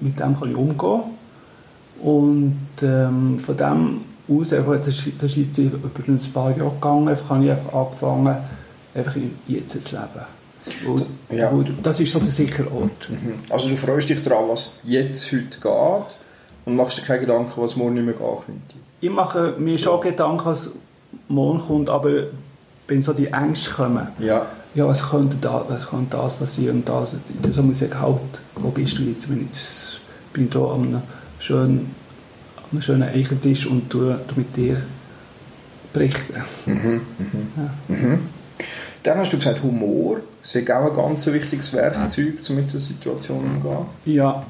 mit 0.00 0.18
dem 0.18 0.38
kann 0.38 0.50
ich 0.50 0.56
umgehen 0.56 1.02
und 2.02 2.58
ähm, 2.82 3.38
von 3.38 3.56
dem 3.56 4.00
aus, 4.28 4.50
das 4.50 4.86
ist, 4.88 5.36
jetzt 5.36 5.58
über 5.58 5.78
ein 6.06 6.20
paar 6.32 6.56
Jahre 6.56 6.70
gegangen, 6.70 7.08
einfach 7.08 7.30
habe 7.30 7.44
ich 7.44 7.50
einfach 7.50 7.72
angefangen, 7.72 8.36
einfach 8.94 9.16
jetzt 9.46 9.80
zu 9.80 9.96
leben. 9.96 10.26
Und, 10.86 11.06
ja. 11.30 11.50
das 11.82 12.00
ist 12.00 12.12
so 12.12 12.18
der 12.18 12.30
sichere 12.30 12.70
Ort. 12.72 13.08
Mhm. 13.08 13.34
Also 13.48 13.68
du 13.68 13.76
freust 13.76 14.08
dich 14.08 14.22
daran, 14.22 14.48
was 14.48 14.72
jetzt 14.84 15.32
heute 15.32 15.58
geht 15.60 16.16
und 16.66 16.76
machst 16.76 16.98
dir 16.98 17.02
keine 17.02 17.20
Gedanken, 17.20 17.52
was 17.56 17.76
morgen 17.76 17.94
nicht 17.94 18.04
mehr 18.04 18.14
gehen 18.14 18.36
könnte? 18.44 18.74
Ich 19.00 19.10
mache 19.10 19.54
mir 19.58 19.78
schon 19.78 20.00
Gedanken, 20.00 20.44
was 20.44 20.70
morgen 21.28 21.60
kommt, 21.60 21.88
aber 21.88 22.24
wenn 22.86 23.02
so 23.02 23.12
die 23.12 23.28
Ängste 23.28 23.70
kommen, 23.70 24.08
ja, 24.18 24.46
ja 24.74 24.86
was, 24.86 25.10
könnte 25.10 25.36
da, 25.40 25.64
was 25.68 25.88
könnte 25.88 26.16
das 26.16 26.36
passieren 26.36 26.78
und 26.78 26.88
das, 26.88 27.16
so 27.50 27.62
muss 27.62 27.80
ich 27.80 27.88
sagen, 27.88 28.00
halt, 28.00 28.40
wo 28.56 28.68
bist 28.70 28.98
du 28.98 29.02
jetzt, 29.02 29.28
wenn 29.30 29.40
ich 29.40 29.46
jetzt 29.46 30.00
bin 30.32 30.50
da 30.50 30.72
einem 30.72 31.02
schönen, 31.38 31.94
einem 32.72 32.82
schönen 32.82 33.08
Eichentisch 33.08 33.66
und 33.66 33.94
mit 34.36 34.56
dir 34.56 34.82
berichten. 35.92 36.34
Mhm, 36.66 36.74
mhm. 36.74 37.00
Ja. 37.56 37.94
Mhm. 37.94 38.18
Dann 39.02 39.18
hast 39.18 39.32
du 39.32 39.38
gesagt, 39.38 39.62
Humor 39.62 40.18
ist 40.42 40.56
auch 40.56 40.90
ein 40.90 40.96
ganz 40.96 41.26
wichtiges 41.26 41.72
Werkzeug, 41.72 42.34
um 42.48 42.56
mit 42.56 42.72
der 42.72 42.80
Situation 42.80 43.44
umzugehen. 43.44 43.86
Ja, 44.04 44.44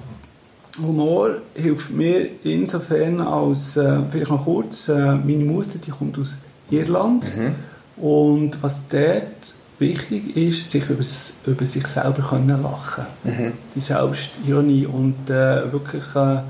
Humor 0.81 1.39
hilft 1.55 1.91
mir 1.91 2.29
insofern 2.45 3.21
als, 3.21 3.77
äh, 3.77 4.01
vielleicht 4.11 4.31
noch 4.31 4.45
kurz, 4.45 4.89
äh, 4.89 5.15
meine 5.15 5.45
Mutter, 5.45 5.79
die 5.79 5.91
kommt 5.91 6.19
aus 6.19 6.37
Irland 6.71 7.31
mhm. 7.37 8.03
und 8.03 8.63
was 8.63 8.83
dort 8.89 9.55
wichtig 9.79 10.37
ist, 10.37 10.71
sich 10.71 10.89
über, 10.89 11.05
über 11.47 11.67
sich 11.67 11.87
selber 11.87 12.23
können 12.23 12.63
lachen 12.63 13.07
mhm. 13.25 13.53
Die 13.75 13.81
Selbstironie 13.81 14.87
und 14.87 15.31
äh, 15.31 15.73
wirklich, 15.73 16.05
äh, 16.15 16.41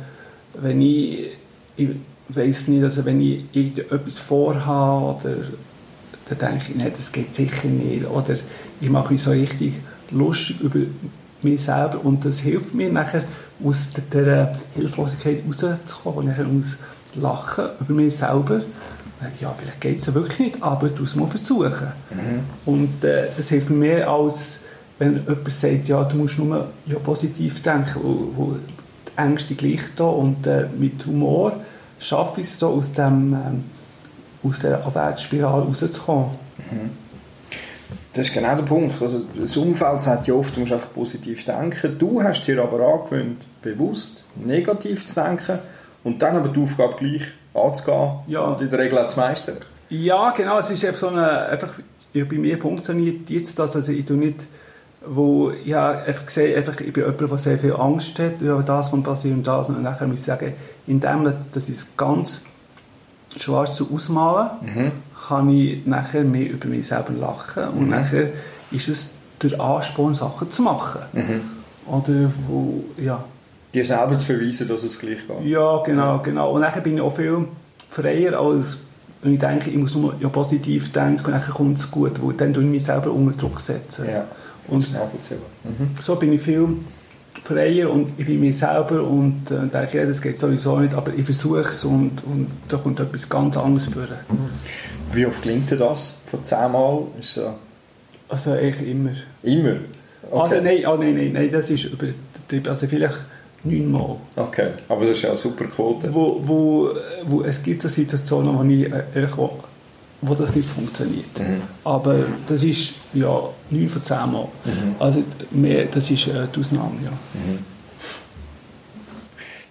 wenn 0.61 0.81
ich, 0.83 1.38
ich 1.79 1.89
weiß 2.29 2.69
nicht, 2.69 2.83
also 2.83 3.05
wenn 3.05 3.21
ich 3.21 3.45
irgendetwas 3.53 4.19
vorhabe 4.19 5.17
oder 5.17 5.37
dann 6.29 6.39
denke 6.39 6.65
ich, 6.69 6.77
nein, 6.77 6.93
das 6.95 7.11
geht 7.11 7.35
sicher 7.35 7.69
nicht 7.69 8.07
oder 8.07 8.37
ich 8.81 8.91
mache 8.91 9.13
mich 9.13 9.23
so 9.23 9.31
richtig 9.31 9.75
lustig 10.11 10.61
über 10.61 10.81
mich 11.43 11.63
selber 11.63 12.05
und 12.05 12.25
das 12.25 12.41
hilft 12.41 12.75
mir 12.75 12.93
nachher 12.93 13.25
aus 13.65 13.91
dieser 14.13 14.57
Hilflosigkeit 14.75 15.43
rauszukommen 15.47 16.27
nachher 16.27 16.45
muss 16.45 16.77
lachen 17.15 17.65
über 17.81 17.95
mich 17.95 18.17
selber 18.17 18.61
ja, 19.41 19.55
vielleicht 19.59 19.81
geht 19.81 20.01
es 20.01 20.07
ja 20.07 20.15
wirklich 20.15 20.39
nicht, 20.39 20.63
aber 20.63 20.89
du 20.89 21.01
musst 21.01 21.17
mal 21.17 21.27
versuchen. 21.27 21.89
Mhm. 22.11 22.41
Und 22.65 23.05
äh, 23.05 23.29
das 23.37 23.49
hilft 23.49 23.71
mir 23.71 23.77
mehr, 23.77 24.09
als 24.09 24.61
wenn 24.99 25.17
jemand 25.17 25.53
sagt, 25.53 25.89
ja, 25.89 26.05
du 26.05 26.17
musst 26.17 26.39
nur 26.39 26.69
ja, 26.87 26.99
positiv 26.99 27.63
denken, 27.63 27.97
wo, 28.03 28.33
wo 28.37 28.57
Ängste 29.19 29.55
gleich 29.55 29.81
da 29.97 30.05
und 30.05 30.47
äh, 30.47 30.67
mit 30.79 31.05
Humor 31.07 31.53
schaffe 31.99 32.41
ich 32.41 32.47
es 32.47 32.59
so 32.59 32.69
aus, 32.69 32.93
dem, 32.93 33.35
ähm, 33.35 33.65
aus 34.43 34.61
der 34.61 34.85
Abwärtsspirale 34.85 35.65
rauszukommen. 35.65 36.31
Mhm. 36.71 36.91
Das 38.13 38.29
ist 38.29 38.35
genau 38.35 38.55
der 38.57 38.63
Punkt. 38.63 39.01
Also 39.01 39.21
das 39.39 39.57
Umfeld 39.57 40.03
sagt 40.03 40.27
ja 40.27 40.35
oft, 40.35 40.57
du 40.57 40.61
musst 40.61 40.73
einfach 40.73 40.93
positiv 40.93 41.45
denken. 41.45 41.99
Du 41.99 42.23
hast 42.23 42.47
dir 42.47 42.61
aber 42.63 42.81
angewöhnt, 42.81 43.47
bewusst 43.63 44.25
negativ 44.35 45.05
zu 45.05 45.23
denken 45.23 45.59
und 46.05 46.23
dann 46.23 46.37
aber 46.37 46.49
die 46.49 46.61
Aufgabe 46.61 46.97
gleich 46.97 47.23
anzugehen 47.55 48.21
ja. 48.27 48.41
und 48.41 48.61
in 48.61 48.71
der 48.71 48.79
Regel 48.79 49.07
zu 49.09 49.19
meistern. 49.19 49.59
Ja, 49.91 50.31
genau. 50.31 50.59
Es 50.59 50.71
ist 50.71 50.85
einfach 50.85 51.01
so 51.01 51.09
eine, 51.09 51.31
einfach, 51.47 51.75
ja, 52.13 52.25
bei 52.25 52.37
mir 52.37 52.59
funktioniert 52.59 53.31
jetzt 53.31 53.59
das, 53.59 53.77
also 53.77 53.93
ich 53.93 54.05
tue 54.05 54.17
nicht, 54.17 54.47
wo 55.07 55.51
ich 55.51 55.73
habe 55.75 55.99
einfach 55.99 56.27
gesehen, 56.27 56.57
einfach, 56.57 56.81
ich 56.81 56.93
bin 56.93 57.05
jemand, 57.05 57.21
der 57.21 57.39
sehr 57.39 57.59
viel 57.59 57.75
Angst 57.75 58.19
hat, 58.19 58.41
ja, 58.41 58.61
das 58.63 58.91
kommt 58.91 59.05
passiert 59.05 59.35
und 59.35 59.47
das, 59.47 59.69
und 59.69 59.83
nachher 59.83 60.07
muss 60.07 60.21
ich 60.21 60.27
sagen, 60.27 60.55
indem 60.87 61.33
dass 61.53 61.69
ich 61.69 61.77
es 61.77 61.97
ganz 61.97 62.41
schwarz 63.37 63.77
zu 63.77 63.89
ausmalen, 63.93 64.51
mhm. 64.63 64.93
kann 65.29 65.51
ich 65.51 65.87
nachher 65.87 66.25
mehr 66.25 66.51
über 66.51 66.67
mich 66.67 66.89
selber 66.89 67.13
lachen 67.13 67.69
und 67.69 67.85
mhm. 67.85 67.91
nachher 67.91 68.31
ist 68.71 68.89
es 68.89 69.11
der 69.43 69.61
Ansporn, 69.61 70.15
Sachen 70.15 70.51
zu 70.51 70.63
machen. 70.63 71.03
Mhm. 71.13 71.41
Oder 71.87 72.31
wo, 72.49 72.85
ja, 72.97 73.25
dir 73.73 73.85
selber 73.85 74.19
zu 74.19 74.27
beweisen, 74.27 74.69
dass 74.69 74.83
es 74.83 74.99
gleich 74.99 75.27
geht. 75.27 75.45
Ja, 75.45 75.83
genau, 75.83 76.19
genau. 76.21 76.53
Und 76.53 76.63
dann 76.63 76.83
bin 76.83 76.97
ich 76.97 77.03
auch 77.03 77.15
viel 77.15 77.47
freier, 77.91 78.39
als 78.39 78.79
wenn 79.23 79.35
ich 79.35 79.39
denke, 79.39 79.71
ich 79.71 79.77
muss 79.77 79.95
nur 79.95 80.15
ja, 80.21 80.29
positiv 80.29 80.93
denken 80.93 81.27
und 81.27 81.33
dann 81.33 81.43
kommt 81.43 81.79
es 81.79 81.91
gut, 81.91 82.23
weil 82.23 82.35
dann 82.35 82.55
tue 82.55 82.63
ich 82.63 82.69
mich 82.69 82.85
selber 82.85 83.11
unter 83.11 83.37
Druck 83.37 83.61
setzen. 83.61 84.07
Ja, 84.09 84.25
und 84.69 84.93
mhm. 84.93 85.91
so 86.01 86.17
bin 86.17 86.33
ich 86.33 86.43
viel 86.43 86.69
freier 87.45 87.91
und 87.91 88.13
ich 88.19 88.27
bin 88.27 88.41
mir 88.41 88.53
selber 88.53 89.03
und 89.03 89.51
äh, 89.51 89.67
denke, 89.69 89.99
ja, 89.99 90.07
das 90.07 90.21
geht 90.21 90.39
sowieso 90.39 90.79
nicht, 90.79 90.95
aber 90.95 91.13
ich 91.15 91.25
versuche 91.25 91.61
es 91.61 91.85
und, 91.85 92.23
und 92.25 92.49
da 92.69 92.77
kommt 92.77 93.01
etwas 93.01 93.29
ganz 93.29 93.57
anderes 93.57 93.87
vor. 93.87 94.03
Mhm. 94.03 94.49
Wie 95.13 95.27
oft 95.27 95.43
gelingt 95.43 95.71
dir 95.71 95.77
das? 95.77 96.15
Von 96.27 96.45
zehnmal? 96.45 97.07
Ist 97.19 97.35
so 97.35 97.55
also 98.29 98.53
eigentlich 98.53 98.89
immer. 98.89 99.11
Immer? 99.43 99.77
Okay. 100.31 100.43
Also 100.43 100.61
nein, 100.61 100.87
oh, 100.87 100.97
nein, 100.97 101.15
nein, 101.15 101.33
nein, 101.33 101.51
das 101.51 101.71
ist 101.71 101.85
übertrieben. 101.85 102.69
Also 102.69 102.87
vielleicht 102.87 103.19
neunmal. 103.65 104.17
Okay, 104.37 104.73
aber 104.89 105.07
das 105.07 105.17
ist 105.17 105.23
ja 105.23 105.31
eine 105.31 105.39
super 105.39 105.65
Quote. 105.65 106.13
Wo, 106.13 106.41
wo, 106.43 106.91
wo 107.27 107.43
es 107.43 107.63
gibt 107.63 107.81
so 107.81 107.89
Situationen, 107.89 108.59
wo, 108.59 108.63
ich, 108.65 108.93
äh, 108.93 109.27
wo, 110.21 110.35
das 110.35 110.55
nicht 110.55 110.69
funktioniert. 110.69 111.39
Mhm. 111.39 111.63
Aber 111.85 112.17
das 112.47 112.63
ist 112.63 112.95
ja 113.15 113.49
neun 113.71 113.89
von 113.89 114.03
zehn 114.03 114.33
Mal. 114.33 114.49
Mhm. 114.65 114.95
Also 114.99 115.23
mehr, 115.51 115.87
das 115.87 116.11
ist 116.11 116.27
äh, 116.29 116.47
die 116.55 116.61
Ausnahme, 116.61 116.97
ja. 117.05 117.11
Mhm. 117.11 117.59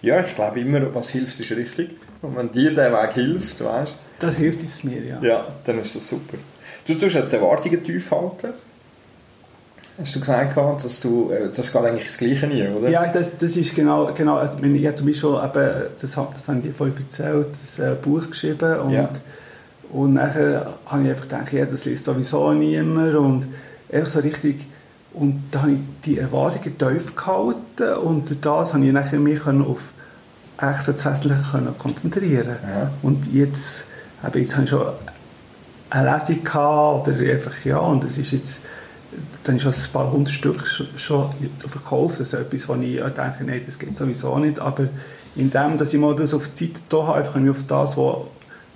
Ja, 0.00 0.20
ich 0.20 0.34
glaube 0.34 0.60
immer, 0.60 0.94
was 0.94 1.10
hilft, 1.10 1.38
ist 1.40 1.50
richtig. 1.50 1.90
Und 2.22 2.36
wenn 2.36 2.50
dir 2.50 2.72
der 2.72 2.92
Weg 2.92 3.14
hilft, 3.14 3.62
weißt 3.62 3.96
Das 4.20 4.36
hilft 4.36 4.62
es 4.62 4.84
mir, 4.84 5.04
ja. 5.04 5.20
Ja, 5.20 5.46
dann 5.64 5.78
ist 5.80 5.94
das 5.96 6.08
super. 6.08 6.38
Du 6.86 6.94
tust 6.94 7.16
die 7.16 7.34
Erwartungen 7.36 7.82
tief 7.82 8.10
halten 8.10 8.54
hast 9.98 10.14
du 10.14 10.20
gesagt, 10.20 10.56
dass 10.56 11.00
du, 11.00 11.30
äh, 11.30 11.50
das 11.54 11.72
geht 11.72 11.82
eigentlich 11.82 12.04
das 12.04 12.18
Gleiche 12.18 12.46
nie, 12.46 12.66
oder? 12.68 12.88
Ja, 12.88 13.10
das, 13.10 13.36
das 13.36 13.56
ist 13.56 13.74
genau, 13.74 14.10
genau 14.14 14.36
also, 14.36 14.58
ich 14.62 14.86
habe 14.86 14.96
zum 14.96 15.06
Beispiel 15.06 15.30
eben, 15.30 15.86
das, 16.00 16.12
das 16.12 16.48
haben 16.48 16.62
die 16.62 16.70
vorhin 16.70 16.96
erzählt, 16.96 17.48
das 17.50 17.78
äh, 17.78 17.94
Buch 17.94 18.28
geschrieben 18.30 18.78
und, 18.80 18.92
ja. 18.92 19.08
Und 19.92 20.14
nachher 20.14 20.74
habe 20.86 21.02
ich 21.04 21.10
einfach 21.10 21.22
gedacht, 21.24 21.52
ja, 21.52 21.64
das 21.64 21.84
liest 21.84 22.04
sowieso 22.04 22.52
niemand 22.52 23.14
und 23.14 23.46
einfach 23.92 24.08
so 24.08 24.20
richtig, 24.20 24.66
und 25.14 25.44
da 25.50 25.62
habe 25.62 25.72
ich 25.72 25.78
die 26.04 26.18
Erwartungen 26.18 26.76
tief 26.76 27.16
gehalten 27.16 27.94
und 28.04 28.28
durch 28.28 28.40
das 28.40 28.74
habe 28.74 28.84
ich 28.84 28.92
nachher 28.92 29.18
mich 29.18 29.46
auf 29.46 29.92
echt 30.60 30.88
das 30.88 31.04
Hässliche 31.04 31.36
konzentrieren 31.78 32.56
ja. 32.62 32.90
und 33.02 33.32
jetzt, 33.32 33.84
eben, 34.26 34.38
jetzt 34.40 34.54
habe 34.54 34.64
ich 34.64 34.70
schon 34.70 34.86
eine 35.90 36.14
Lesung 36.14 36.44
gehabt 36.44 37.08
oder 37.08 37.18
einfach, 37.32 37.64
ja, 37.64 37.78
und 37.78 38.04
es 38.04 38.18
ist 38.18 38.32
jetzt 38.32 38.60
dann 39.44 39.56
ist 39.56 39.64
das 39.64 39.86
ein 39.86 39.92
paar 39.92 40.12
hundert 40.12 40.32
Stück 40.32 40.66
schon 40.66 41.30
verkauft. 41.66 42.20
Das 42.20 42.28
ist 42.28 42.34
etwas, 42.34 42.68
wo 42.68 42.74
ich 42.74 42.96
denke, 42.96 43.44
nein, 43.44 43.62
das 43.64 43.78
geht 43.78 43.96
sowieso 43.96 44.38
nicht. 44.38 44.58
Aber 44.60 44.88
indem, 45.34 45.78
dass 45.78 45.94
ich 45.94 46.00
mal 46.00 46.14
das 46.14 46.34
auf 46.34 46.48
die 46.48 46.72
Zeit 46.72 46.82
da 46.88 47.06
habe, 47.06 47.18
einfach 47.18 47.40
auf 47.48 47.64
das, 47.66 47.96
was 47.96 48.16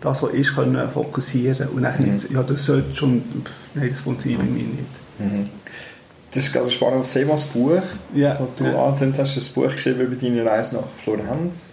das, 0.03 0.23
was 0.23 0.33
ist, 0.33 0.55
können 0.55 0.91
fokussieren 0.91 1.69
und 1.69 1.83
dann 1.83 2.01
mhm. 2.01 2.13
nicht, 2.13 2.31
ja, 2.31 2.43
das 2.43 2.65
sollte 2.65 2.95
schon, 2.95 3.23
nein, 3.75 3.89
das 3.89 4.01
funktioniert 4.01 4.41
bei 4.41 4.47
mir 4.47 4.65
nicht. 4.65 5.19
Mhm. 5.19 5.49
Das 6.35 6.49
ist 6.49 6.57
ein 6.57 6.71
spannendes 6.71 7.13
Thema, 7.13 7.33
das 7.33 7.45
Buch, 7.45 7.83
ja. 8.15 8.35
das 8.35 8.49
du 8.57 8.65
ja. 8.65 8.71
Du 8.73 9.19
hast 9.19 9.37
ein 9.37 9.55
Buch 9.55 9.71
geschrieben 9.71 10.01
über 10.01 10.17
deine 10.17 10.45
Reise 10.45 10.77
nach 10.77 10.85
Florenz. 11.03 11.73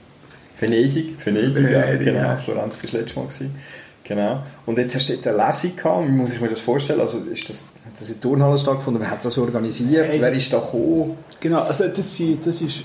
Venedig, 0.59 1.25
Venedig, 1.25 1.55
Venedig 1.55 1.71
ja, 1.71 1.95
genau. 1.95 2.19
Ja. 2.19 2.38
Florenz 2.38 2.75
bist 2.75 2.93
du 2.93 2.98
letztes 2.98 3.15
Mal 3.15 3.24
gewesen. 3.24 3.55
Genau. 4.03 4.41
Und 4.65 4.77
jetzt 4.77 4.95
hast 4.95 5.07
du 5.07 5.13
dort 5.13 5.27
eine 5.27 5.48
Lesung 5.48 5.75
gehabt. 5.75 6.07
Wie 6.07 6.12
muss 6.12 6.33
ich 6.33 6.41
mir 6.41 6.50
das 6.50 6.59
vorstellen? 6.59 7.00
Also 7.00 7.19
ist 7.19 7.48
das, 7.48 7.65
hat 7.86 7.93
das 7.93 8.09
in 8.09 8.19
Turnhalle 8.19 8.57
stattgefunden? 8.57 9.01
Wer 9.01 9.12
hat 9.12 9.24
das 9.24 9.38
organisiert? 9.38 10.09
Hey. 10.09 10.19
Wer 10.19 10.31
ist 10.33 10.51
da 10.51 10.59
gekommen? 10.59 11.15
Genau, 11.39 11.59
also 11.59 11.88
das, 11.88 12.19
das 12.43 12.62
ist 12.62 12.83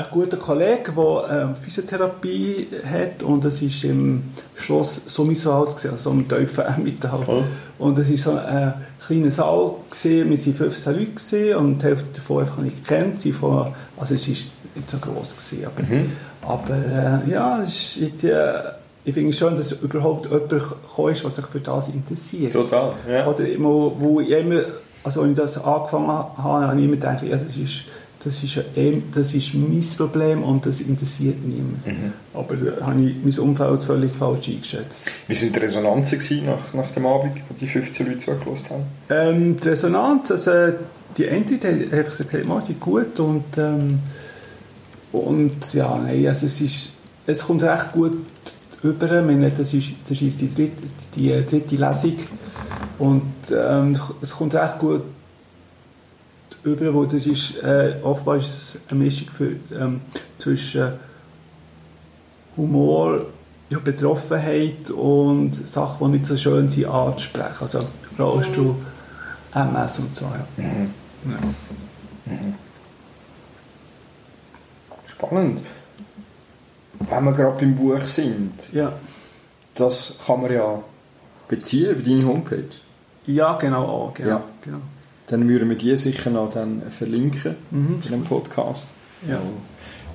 ein 0.00 0.06
guter 0.12 0.36
Kollege, 0.36 0.92
der 0.96 1.50
äh, 1.50 1.54
Physiotherapie 1.56 2.68
hat 2.88 3.20
und 3.24 3.44
es 3.44 3.60
war 3.60 3.90
im 3.90 4.22
Schloss 4.54 5.00
Summiswald, 5.06 5.70
also 5.70 5.96
so 5.96 6.10
im 6.12 6.28
tiefen 6.28 6.64
Emmental. 6.76 7.18
Cool. 7.26 7.42
Und 7.80 7.98
es 7.98 8.08
war 8.08 8.16
so 8.16 8.38
ein 8.38 8.74
kleiner 9.04 9.30
Saal, 9.32 9.72
gewesen. 9.90 10.30
wir 10.30 10.38
waren 10.46 10.54
15 10.54 10.92
Leute 10.94 11.06
gewesen, 11.10 11.56
und 11.56 11.82
die 11.82 11.86
Hälfte 11.86 12.04
davon 12.14 12.40
einfach 12.42 12.58
nicht 12.58 12.86
gekannt. 12.86 13.20
Sie 13.20 13.32
von, 13.32 13.74
also 13.96 14.14
es 14.14 14.28
war 14.28 14.34
nicht 14.76 14.88
so 14.90 14.98
gross, 14.98 15.36
gewesen, 15.36 15.66
aber, 15.66 15.82
Mhm. 15.82 16.12
aber 16.42 17.24
äh, 17.26 17.30
ja, 17.32 17.62
es 17.64 17.96
ist, 17.96 18.22
äh, 18.22 18.52
ich 19.04 19.14
finde 19.14 19.30
es 19.30 19.36
schön, 19.38 19.56
dass 19.56 19.72
überhaupt 19.72 20.26
jemand 20.26 20.48
gekommen 20.48 21.10
ist, 21.12 21.24
der 21.24 21.30
sich 21.30 21.46
für 21.46 21.58
das 21.60 21.88
interessiert. 21.88 22.52
Total, 22.52 22.92
ja. 23.10 23.26
Oder 23.26 23.48
immer, 23.48 23.90
wo 23.98 24.20
ich 24.20 24.30
immer, 24.30 24.60
also 25.02 25.22
als 25.22 25.30
ich 25.30 25.36
das 25.36 25.58
angefangen 25.64 26.06
habe, 26.06 26.38
habe 26.40 26.78
ich 26.78 26.84
immer 26.84 26.94
gedacht, 26.94 27.22
ja, 27.24 27.36
das 27.36 27.56
ist, 27.56 27.82
das 28.28 28.42
ist, 28.42 28.58
ein, 28.76 29.04
das 29.14 29.32
ist 29.32 29.54
mein 29.54 29.82
Problem 29.96 30.42
und 30.42 30.66
das 30.66 30.80
interessiert 30.80 31.36
niemand. 31.42 31.86
Mhm. 31.86 32.12
Aber 32.34 32.56
da 32.56 32.86
habe 32.86 33.02
ich 33.02 33.16
mein 33.24 33.38
Umfeld 33.48 33.82
völlig 33.82 34.14
falsch 34.14 34.48
eingeschätzt. 34.48 35.10
Wie 35.26 35.34
waren 35.34 35.52
die 35.52 35.58
Resonanzen 35.58 36.44
nach, 36.44 36.74
nach 36.74 36.90
dem 36.92 37.06
Abend, 37.06 37.38
wo 37.48 37.54
die 37.58 37.66
15 37.66 38.06
Leute 38.06 38.18
zugelassen 38.18 38.66
haben? 38.70 38.82
Ähm, 39.08 39.56
die 39.58 39.68
Resonanz, 39.68 40.30
also 40.30 40.76
die 41.16 41.22
Leute 41.24 41.68
haben 41.68 41.90
einfach 41.90 42.10
gesagt, 42.10 42.32
hey, 42.34 42.44
Mann, 42.44 42.58
ist 42.58 42.78
gut 42.78 43.18
und, 43.18 43.44
ähm, 43.56 44.00
und 45.12 45.72
ja, 45.72 45.98
nein, 45.98 46.26
also 46.26 46.44
es, 46.44 46.60
ist, 46.60 46.92
es 47.26 47.42
kommt 47.42 47.62
recht 47.62 47.92
gut 47.92 48.18
über. 48.82 49.06
Ich 49.06 49.24
meine, 49.24 49.50
das 49.50 49.72
ist, 49.72 49.88
das 50.06 50.20
ist 50.20 50.38
die, 50.38 50.54
dritte, 50.54 50.82
die 51.16 51.30
dritte 51.30 51.76
Lesung 51.76 52.16
und 52.98 53.22
ähm, 53.50 53.98
es 54.20 54.36
kommt 54.36 54.54
recht 54.54 54.78
gut 54.78 55.02
über, 56.64 56.92
wo 56.94 57.04
das 57.04 57.26
ist, 57.26 57.56
äh, 57.62 57.96
offenbar 58.02 58.36
ist 58.36 58.46
es 58.46 58.78
eine 58.90 59.00
Mischung 59.04 59.28
für, 59.30 59.56
ähm, 59.78 60.00
zwischen 60.38 60.92
Humor, 62.56 63.26
ja, 63.70 63.78
Betroffenheit 63.78 64.90
und 64.90 65.54
Sachen, 65.68 66.12
die 66.12 66.18
nicht 66.18 66.26
so 66.26 66.36
schön 66.36 66.68
sind 66.68 66.86
anzusprechen. 66.86 67.56
Also 67.60 67.86
Rollstuhl, 68.18 68.74
MS 69.54 69.98
und 70.00 70.14
so. 70.14 70.24
Ja. 70.24 70.64
Ja. 70.64 71.38
Spannend. 75.06 75.62
Wenn 77.00 77.24
wir 77.24 77.32
gerade 77.32 77.58
beim 77.58 77.76
Buch 77.76 78.00
sind, 78.00 78.72
Ja. 78.72 78.92
das 79.74 80.14
kann 80.26 80.42
man 80.42 80.52
ja 80.52 80.82
beziehen 81.46 81.90
über 81.92 82.02
deine 82.02 82.26
Homepage. 82.26 82.64
ja, 83.26 83.56
genau. 83.58 83.84
Auch, 83.84 84.14
genau, 84.14 84.28
Ja. 84.30 84.42
genau. 84.62 84.80
Dann 85.28 85.48
würden 85.48 85.68
wir 85.68 85.76
die 85.76 85.96
sicher 85.96 86.30
noch 86.30 86.50
dann 86.50 86.82
verlinken 86.90 87.54
Mhm. 87.70 88.00
in 88.04 88.10
dem 88.10 88.24
Podcast. 88.24 88.88
Ja. 89.28 89.38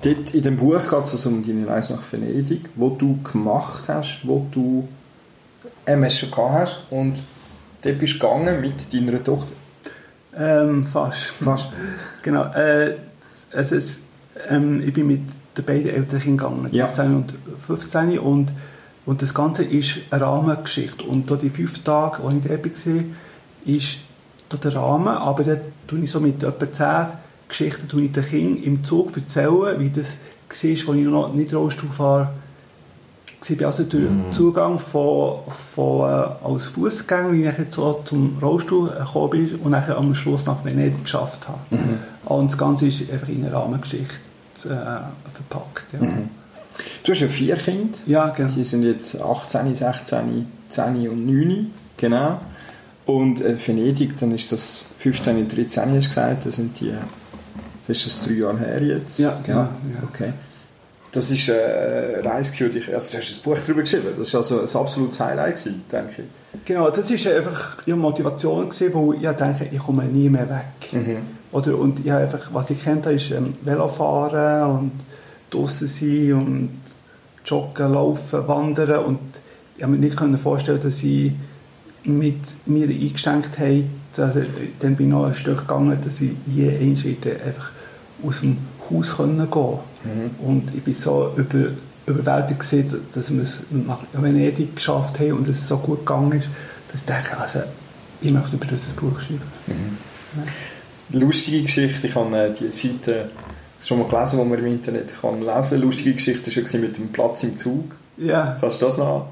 Dort 0.02 0.34
in 0.34 0.42
dem 0.42 0.58
Buch 0.58 0.82
geht 0.82 1.04
es 1.04 1.12
also 1.14 1.30
um 1.30 1.46
deine 1.46 1.68
Reise 1.68 1.94
nach 1.94 2.04
Venedig, 2.12 2.70
wo 2.76 2.90
du 2.90 3.20
gemacht 3.24 3.88
hast, 3.88 4.22
wo 4.24 4.46
du 4.52 4.88
MS 5.86 6.20
schon 6.20 6.32
gehabt 6.32 6.52
hast 6.54 6.80
und 6.90 7.16
dort 7.82 7.98
bist 8.00 8.14
du 8.16 8.20
gegangen 8.20 8.60
mit 8.62 8.94
deiner 8.94 9.24
Tochter. 9.24 9.52
Ähm, 10.36 10.84
fast. 10.84 11.26
Fast. 11.26 11.68
Genau. 12.24 12.46
Äh, 12.54 12.96
es 13.52 13.72
ist, 13.72 14.00
ähm, 14.50 14.82
ich 14.86 14.94
bin 14.94 15.08
mit 15.08 15.22
den 15.58 15.66
beiden 15.66 15.90
älteren 15.90 16.22
Kindern 16.22 16.56
gegangen, 16.64 16.74
Ja. 16.74 16.88
16 16.88 17.16
und 17.16 17.34
15. 17.60 18.20
Und, 18.20 18.52
und 19.06 19.22
das 19.22 19.34
Ganze 19.34 19.64
ist 19.64 20.00
eine 20.10 20.24
Rahmengeschichte. 20.24 21.04
Und 21.04 21.30
da 21.30 21.36
die 21.36 21.50
fünf 21.52 21.84
Tage, 21.84 22.18
die 22.28 22.38
ich 22.38 22.44
da 22.44 22.92
war, 22.92 23.04
ist 23.66 23.98
der 24.58 24.76
Rahmen. 24.76 25.08
Aber 25.08 25.44
dann 25.44 25.62
tue 25.88 26.00
ich 26.00 26.12
so 26.12 26.20
mit 26.20 26.44
etwa 26.44 26.72
10 26.72 27.18
Geschichten 27.48 27.88
tue 27.88 28.04
ich 28.04 28.12
den 28.12 28.26
Kindern 28.26 28.64
im 28.64 28.84
Zug 28.84 29.16
erzählen, 29.16 29.80
wie 29.80 29.90
das 29.90 30.08
war, 30.08 30.50
als 30.50 30.64
ich 30.64 30.88
noch 30.88 31.34
nicht 31.34 31.54
Rollstuhl 31.54 31.90
fahre. 31.90 32.30
Ich 33.48 33.60
war 33.60 33.68
also 33.68 33.84
durch 33.84 34.04
den 34.06 34.32
Zugang 34.32 34.80
von, 34.80 35.40
von, 35.76 36.10
äh, 36.10 36.46
als 36.46 36.68
Fußgänger, 36.68 37.34
wie 37.34 37.44
ich 37.46 37.58
jetzt 37.58 37.74
so 37.76 38.02
zum 38.06 38.38
Rollstuhl 38.42 38.90
gekommen 38.90 39.30
bin 39.32 39.56
und 39.56 39.74
dann 39.74 39.92
am 39.92 40.16
Schluss 40.16 40.46
nach 40.46 40.64
Venedig 40.64 41.04
geschafft 41.04 41.48
habe. 41.48 41.60
Und 42.26 42.52
das 42.52 42.58
Ganze 42.58 42.88
ist 42.88 43.12
einfach 43.12 43.28
in 43.28 43.44
eine 43.46 43.54
Rahmengeschichte 43.54 44.16
äh, 44.66 44.68
verpackt. 44.70 45.94
Ja, 45.94 46.00
Du 47.04 47.12
hast 47.12 47.20
ja 47.20 47.28
vier 47.28 47.56
Kinder. 47.56 47.98
ja 48.08 48.30
genau. 48.30 48.52
Die 48.52 48.64
sind 48.64 48.84
jetzt 48.84 49.22
18, 49.22 49.76
16, 49.76 50.48
10 50.70 51.10
und 51.10 51.26
9. 51.28 51.72
Genau. 51.98 52.40
Und 53.06 53.42
äh, 53.42 53.56
Venedig, 53.58 54.18
dann 54.18 54.32
ist 54.32 54.52
das 54.52 54.88
15 55.00 55.38
und 55.38 55.56
13, 55.56 55.92
hast 55.92 56.06
du 56.06 56.08
gesagt, 56.08 56.46
das 56.46 56.56
sind 56.56 56.80
die, 56.80 56.94
das 57.88 57.98
ist 57.98 58.06
das 58.06 58.26
drei 58.26 58.36
Jahre 58.36 58.60
her 58.60 58.82
jetzt. 58.82 59.20
Ja, 59.20 59.40
genau, 59.44 59.60
ja. 59.60 59.70
Okay. 60.10 60.34
Das 61.12 61.30
ist 61.30 61.48
äh, 61.48 61.54
eine 62.20 62.26
Reise, 62.26 62.70
die 62.70 62.78
ich, 62.80 62.94
also 62.94 63.12
du 63.12 63.18
hast 63.18 63.36
ein 63.36 63.44
Buch 63.44 63.58
darüber 63.64 63.82
geschrieben, 63.82 64.08
das 64.18 64.34
war 64.34 64.40
also 64.40 64.62
ein 64.62 64.82
absolutes 64.82 65.20
Highlight, 65.20 65.58
gewesen, 65.58 65.84
denke 65.92 66.24
ich. 66.24 66.66
Genau, 66.66 66.90
das 66.90 67.26
war 67.26 67.36
einfach 67.36 67.78
ihre 67.86 67.98
Motivation, 67.98 68.70
gewesen, 68.70 68.94
wo 68.94 69.14
ich 69.14 69.22
dachte, 69.22 69.68
ich 69.70 69.80
komme 69.80 70.06
nie 70.06 70.30
mehr 70.30 70.50
weg. 70.50 71.04
Oder, 71.52 71.78
und 71.78 72.04
ich 72.04 72.12
einfach, 72.12 72.50
was 72.52 72.72
ich 72.72 72.84
kennt 72.84 73.06
habe, 73.06 73.16
ist 73.16 73.30
ähm, 73.30 73.54
Velofahren 73.64 74.72
und 74.72 74.92
draußen 75.52 75.88
sein 75.88 76.34
und 76.34 76.70
joggen, 77.46 77.94
laufen, 77.94 78.48
wandern 78.48 79.06
und 79.06 79.20
ich 79.78 79.84
habe 79.84 79.94
mir 79.94 80.00
nicht 80.00 80.42
vorstellen, 80.42 80.80
dass 80.82 81.04
ich 81.04 81.34
mit 82.04 82.38
mir 82.66 82.88
Eingeschränktheit, 82.88 83.86
also, 84.18 84.42
dann 84.80 84.96
bin 84.96 85.08
ich 85.08 85.12
noch 85.12 85.26
ein 85.26 85.34
Stück 85.34 85.60
gegangen, 85.60 85.98
dass 86.04 86.22
ich 86.22 86.32
je 86.48 86.70
eins 86.70 87.04
wieder 87.04 87.32
einfach 87.46 87.72
aus 88.24 88.42
dem 88.42 88.58
Haus 88.90 89.16
können 89.16 89.50
gehen 89.50 89.80
Und 90.40 90.76
ich 90.76 90.84
bin 90.84 90.94
so 90.94 91.32
über, 91.36 91.70
überwältigt 92.06 92.60
gewesen, 92.60 93.02
dass 93.14 93.34
wir 93.34 93.42
es 93.42 93.62
nach 93.72 94.04
Venedig 94.14 94.76
geschafft 94.76 95.20
haben 95.20 95.34
und 95.34 95.48
dass 95.48 95.58
es 95.58 95.68
so 95.68 95.78
gut 95.78 96.00
gegangen 96.00 96.34
ist, 96.34 96.48
dass 96.92 97.02
ich 97.02 97.08
denke, 97.08 97.38
also, 97.38 97.60
ich 98.22 98.32
möchte 98.32 98.56
über 98.56 98.66
das 98.66 98.86
Buch 98.88 99.20
schreiben. 99.20 99.42
Lustige 101.10 101.64
Geschichte, 101.64 102.08
ich 102.08 102.16
habe 102.16 102.38
äh, 102.38 102.54
die 102.54 102.72
Seite 102.72 103.30
schon 103.82 104.00
mal 104.00 104.08
gelesen, 104.08 104.40
die 104.40 104.46
man 104.46 104.60
im 104.60 104.66
Internet 104.66 105.14
kann 105.22 105.42
lesen. 105.42 105.82
Lustige 105.82 106.14
Geschichte 106.14 106.74
war 106.74 106.80
mit 106.80 106.98
dem 106.98 107.10
Platz 107.10 107.44
im 107.44 107.56
Zug. 107.56 107.96
Ja, 108.18 108.58
Kannst 108.60 108.82
du 108.82 108.86
das 108.86 108.98
noch? 108.98 109.28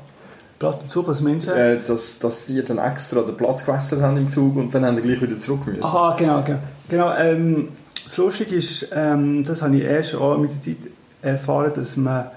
Platz 0.61 0.77
dazu, 0.79 1.05
was 1.07 1.21
Menschen... 1.21 1.53
Äh, 1.53 1.79
dass, 1.85 2.19
dass 2.19 2.45
sie 2.45 2.63
dann 2.63 2.77
extra 2.77 3.23
den 3.23 3.35
Platz 3.35 3.65
gewechselt 3.65 4.01
haben 4.01 4.15
im 4.17 4.29
Zug 4.29 4.55
und 4.55 4.73
dann 4.73 4.85
haben 4.85 4.95
sie 4.95 5.01
gleich 5.01 5.19
wieder 5.19 5.37
zurück 5.39 5.65
müssen. 5.65 5.83
Aha, 5.83 6.15
genau, 6.15 6.43
genau. 6.43 6.59
genau 6.87 7.13
ähm, 7.17 7.69
das 8.05 8.17
Lustige 8.17 8.55
ist, 8.55 8.89
ähm, 8.93 9.43
das 9.43 9.63
habe 9.63 9.75
ich 9.75 9.83
erst 9.83 10.15
auch 10.15 10.37
mit 10.37 10.51
der 10.51 10.61
Zeit 10.61 10.91
erfahren, 11.23 11.71
dass 11.73 11.97
man, 11.97 12.27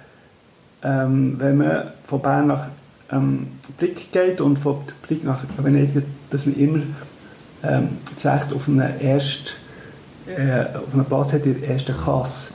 ähm, 0.83 1.35
wenn 1.39 1.59
man 1.59 1.93
von 2.03 2.23
Bern 2.23 2.47
nach 2.47 2.69
ähm, 3.13 3.49
Blick 3.77 4.11
geht 4.11 4.41
und 4.41 4.59
von 4.59 4.79
Blick 5.07 5.23
nach 5.23 5.41
Venedig, 5.59 6.03
dass 6.31 6.47
man 6.47 6.57
immer 6.57 6.83
ähm, 7.63 7.99
auf 8.55 8.69
einen, 8.69 9.01
erst, 9.01 9.57
äh, 10.27 10.77
auf 10.77 10.95
einen 10.95 11.05
Platz 11.05 11.33
hat 11.33 11.47
in 11.47 11.61
der 11.61 11.71
ersten 11.71 11.97
Klasse. 11.97 12.53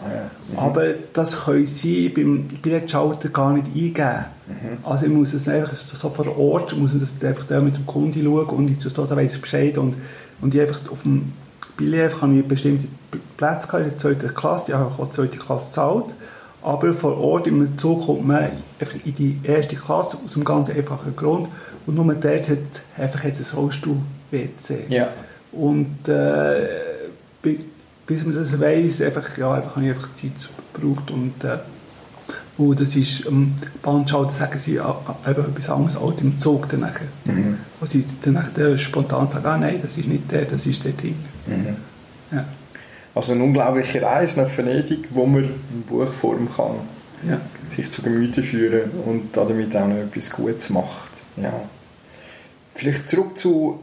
Mhm. 0.51 0.59
Aber 0.59 0.93
das 1.13 1.45
können 1.45 1.65
sie 1.65 2.09
beim 2.09 2.47
Billetschalter 2.61 3.29
gar 3.29 3.53
nicht 3.53 3.67
eingeben. 3.67 4.25
Also 4.83 5.05
ich 5.05 5.11
muss 5.11 5.33
es 5.33 5.47
einfach 5.47 5.75
so 5.75 6.09
vor 6.09 6.37
Ort, 6.37 6.75
muss 6.75 6.91
man 6.91 7.01
das 7.01 7.23
einfach 7.23 7.45
da 7.45 7.59
mit 7.59 7.75
dem 7.75 7.85
Kunden 7.85 8.23
schauen 8.23 8.47
und 8.47 8.69
ich 8.69 8.79
da 8.79 9.15
weiss 9.15 9.37
Bescheid 9.37 9.77
und, 9.77 9.95
und 10.41 10.55
ich 10.55 10.61
einfach 10.61 10.79
auf 10.91 11.03
dem 11.03 11.33
Billett 11.77 12.21
habe 12.21 12.33
ich 12.35 12.45
bestimmte 12.45 12.87
Plätze 13.37 13.67
gehabt 13.67 13.83
in 13.83 13.89
der 13.89 13.97
zweiten 13.97 14.33
Klasse, 14.33 14.65
ich 14.69 14.73
habe 14.73 14.91
auch 14.91 15.05
die 15.05 15.11
zweite 15.11 15.37
Klasse 15.37 15.67
gezahlt, 15.67 16.15
aber 16.61 16.93
vor 16.93 17.17
Ort 17.19 17.47
im 17.47 17.77
Zug 17.77 18.05
kommt 18.05 18.27
man 18.27 18.49
einfach 18.79 18.97
in 19.05 19.15
die 19.15 19.39
erste 19.43 19.75
Klasse 19.75 20.17
aus 20.23 20.35
einem 20.35 20.45
ganz 20.45 20.69
einfachen 20.69 21.15
Grund 21.15 21.47
und 21.85 21.95
nur 21.95 22.13
dort 22.13 22.49
hat 22.49 22.57
einfach 22.97 23.23
jetzt 23.23 23.39
ein 23.39 23.57
Rollstuhl-WC. 23.57 24.85
Ja. 24.89 25.09
Und 25.51 26.07
äh, 26.07 26.88
bis 27.41 28.25
man 28.25 28.33
das 28.35 28.59
weiss, 28.59 29.01
einfach, 29.01 29.37
ja, 29.37 29.53
einfach 29.53 29.75
habe 29.75 29.85
ich 29.85 29.91
einfach 29.91 30.15
Zeit 30.15 30.31
gebraucht 30.73 31.11
und 31.11 31.43
äh, 31.43 31.57
und 32.57 32.77
das 32.79 32.95
ist 32.97 33.25
am 33.25 33.55
Bahnschalter 33.81 34.31
sagen 34.33 34.59
sie 34.59 34.75
eben 34.75 34.83
etwas 35.25 35.69
anderes 35.69 35.95
als 35.95 36.19
im 36.19 36.37
Zug 36.37 36.67
dann 36.67 36.81
nachher. 36.81 37.07
Wo 37.79 37.85
sie 37.85 38.03
dann 38.21 38.33
nachher 38.33 38.77
spontan 38.77 39.29
sagen, 39.29 39.45
ah 39.45 39.57
nein, 39.57 39.79
das 39.81 39.97
ist 39.97 40.07
nicht 40.07 40.29
der, 40.29 40.43
das 40.43 40.65
ist 40.65 40.83
der 40.83 40.91
Ding. 40.91 41.15
Ja. 42.31 42.45
Also 43.15 43.31
eine 43.31 43.43
unglaubliche 43.43 44.01
Reise 44.01 44.41
nach 44.41 44.57
Venedig, 44.57 45.07
wo 45.11 45.25
man 45.25 45.45
in 45.45 45.81
Buchform 45.87 46.49
kann 46.53 46.75
Ja. 47.27 47.39
sich 47.69 47.89
zu 47.89 48.01
Gemüte 48.01 48.43
führen 48.43 48.91
und 49.05 49.35
damit 49.37 49.73
auch 49.77 49.87
noch 49.87 49.95
etwas 49.95 50.29
Gutes 50.29 50.69
macht. 50.69 51.21
Ja. 51.37 51.53
Vielleicht 52.75 53.07
zurück 53.07 53.37
zu 53.37 53.79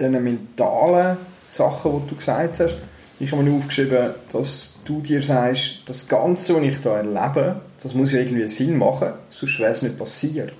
den 0.00 0.12
mentalen 0.22 1.16
Sachen, 1.46 2.02
die 2.02 2.10
du 2.10 2.16
gesagt 2.16 2.60
hast. 2.60 2.76
Ich 3.20 3.30
habe 3.32 3.42
mir 3.42 3.56
aufgeschrieben, 3.56 4.10
dass 4.32 4.74
du 4.84 5.00
dir 5.00 5.22
sagst, 5.22 5.82
das 5.86 6.08
Ganze, 6.08 6.56
was 6.56 6.62
ich 6.62 6.78
hier 6.78 6.90
erlebe, 6.90 7.60
das 7.82 7.94
muss 7.94 8.12
ja 8.12 8.20
irgendwie 8.20 8.48
Sinn 8.48 8.76
machen, 8.76 9.12
sonst 9.30 9.58
wäre 9.60 9.70
es 9.70 9.82
nicht 9.82 9.96
passiert. 9.96 10.54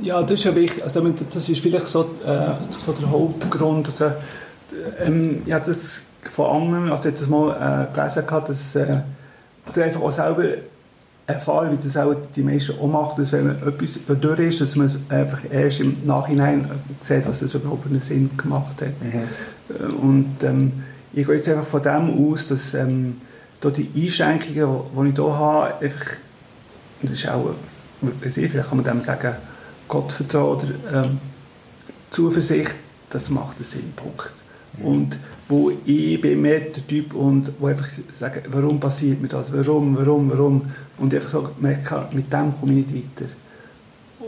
Ja, 0.00 0.22
das 0.22 0.32
ist 0.32 0.44
ja 0.44 0.54
wichtig. 0.54 0.82
Also, 0.82 1.00
das 1.00 1.48
ist 1.48 1.60
vielleicht 1.60 1.86
so, 1.86 2.02
äh, 2.24 2.52
so 2.78 2.92
der 2.92 3.10
Hauptgrund. 3.10 3.86
Also, 3.86 4.12
ähm, 5.00 5.42
ja, 5.46 5.60
das 5.60 6.02
von 6.30 6.62
anderen, 6.62 6.90
also 6.90 7.08
ich 7.08 7.14
habe 7.14 7.18
das 7.18 7.28
mal 7.28 7.88
äh, 7.90 7.94
gelesen, 7.94 8.26
gehabt, 8.26 8.48
dass, 8.48 8.74
äh, 8.74 9.00
einfach 9.74 10.02
auch 10.02 10.12
selber 10.12 10.44
erfahren, 11.26 11.72
wie 11.72 11.82
das 11.82 11.96
auch 11.96 12.14
die 12.34 12.42
meisten 12.42 12.78
auch 12.78 12.88
machen, 12.88 13.14
dass 13.18 13.32
wenn 13.32 13.46
man 13.46 13.56
etwas 13.56 13.98
durch 14.20 14.40
ist, 14.40 14.60
dass 14.60 14.76
man 14.76 14.90
einfach 15.08 15.40
erst 15.50 15.80
im 15.80 16.04
Nachhinein 16.04 16.68
sieht, 17.00 17.26
was 17.26 17.40
das 17.40 17.54
überhaupt 17.54 17.86
einen 17.86 18.00
Sinn 18.00 18.30
gemacht 18.36 18.82
hat. 18.82 18.92
Mhm. 19.02 19.94
Und 19.94 20.42
ähm, 20.42 20.72
ich 21.12 21.26
gehe 21.26 21.36
jetzt 21.36 21.48
einfach 21.48 21.66
von 21.66 21.82
dem 21.82 22.32
aus, 22.32 22.48
dass 22.48 22.74
ähm, 22.74 23.20
da 23.60 23.70
die 23.70 23.88
Einschränkungen, 23.94 24.82
die 24.94 25.08
ich 25.10 25.14
hier 25.14 25.34
habe, 25.34 25.74
einfach, 25.80 26.06
das 27.02 27.12
ist 27.12 27.28
auch, 27.28 27.54
vielleicht 28.20 28.68
kann 28.68 28.78
man 28.78 28.84
dem 28.84 29.00
sagen, 29.00 29.34
Gottvertrauen 29.88 30.56
oder 30.56 31.04
ähm, 31.04 31.18
Zuversicht, 32.10 32.74
das 33.10 33.30
macht 33.30 33.56
einen 33.56 33.64
Sinn, 33.64 33.92
Punkt. 33.94 34.32
Mhm. 34.78 34.84
Und 34.84 35.18
wo 35.52 35.70
ich 35.84 36.18
bin 36.20 36.40
mehr 36.40 36.60
der 36.60 36.86
Typ 36.86 37.14
und 37.14 37.52
wo 37.58 37.66
einfach 37.66 37.88
sage, 38.14 38.42
warum 38.48 38.80
passiert 38.80 39.20
mir 39.20 39.28
das, 39.28 39.52
warum, 39.52 39.96
warum, 39.96 40.30
warum 40.30 40.62
und 40.98 41.14
einfach 41.14 41.30
so 41.30 41.48
merke, 41.60 42.06
mit 42.12 42.32
dem 42.32 42.58
komme 42.58 42.72
ich 42.72 42.90
nicht 42.90 43.20
weiter. 43.20 43.30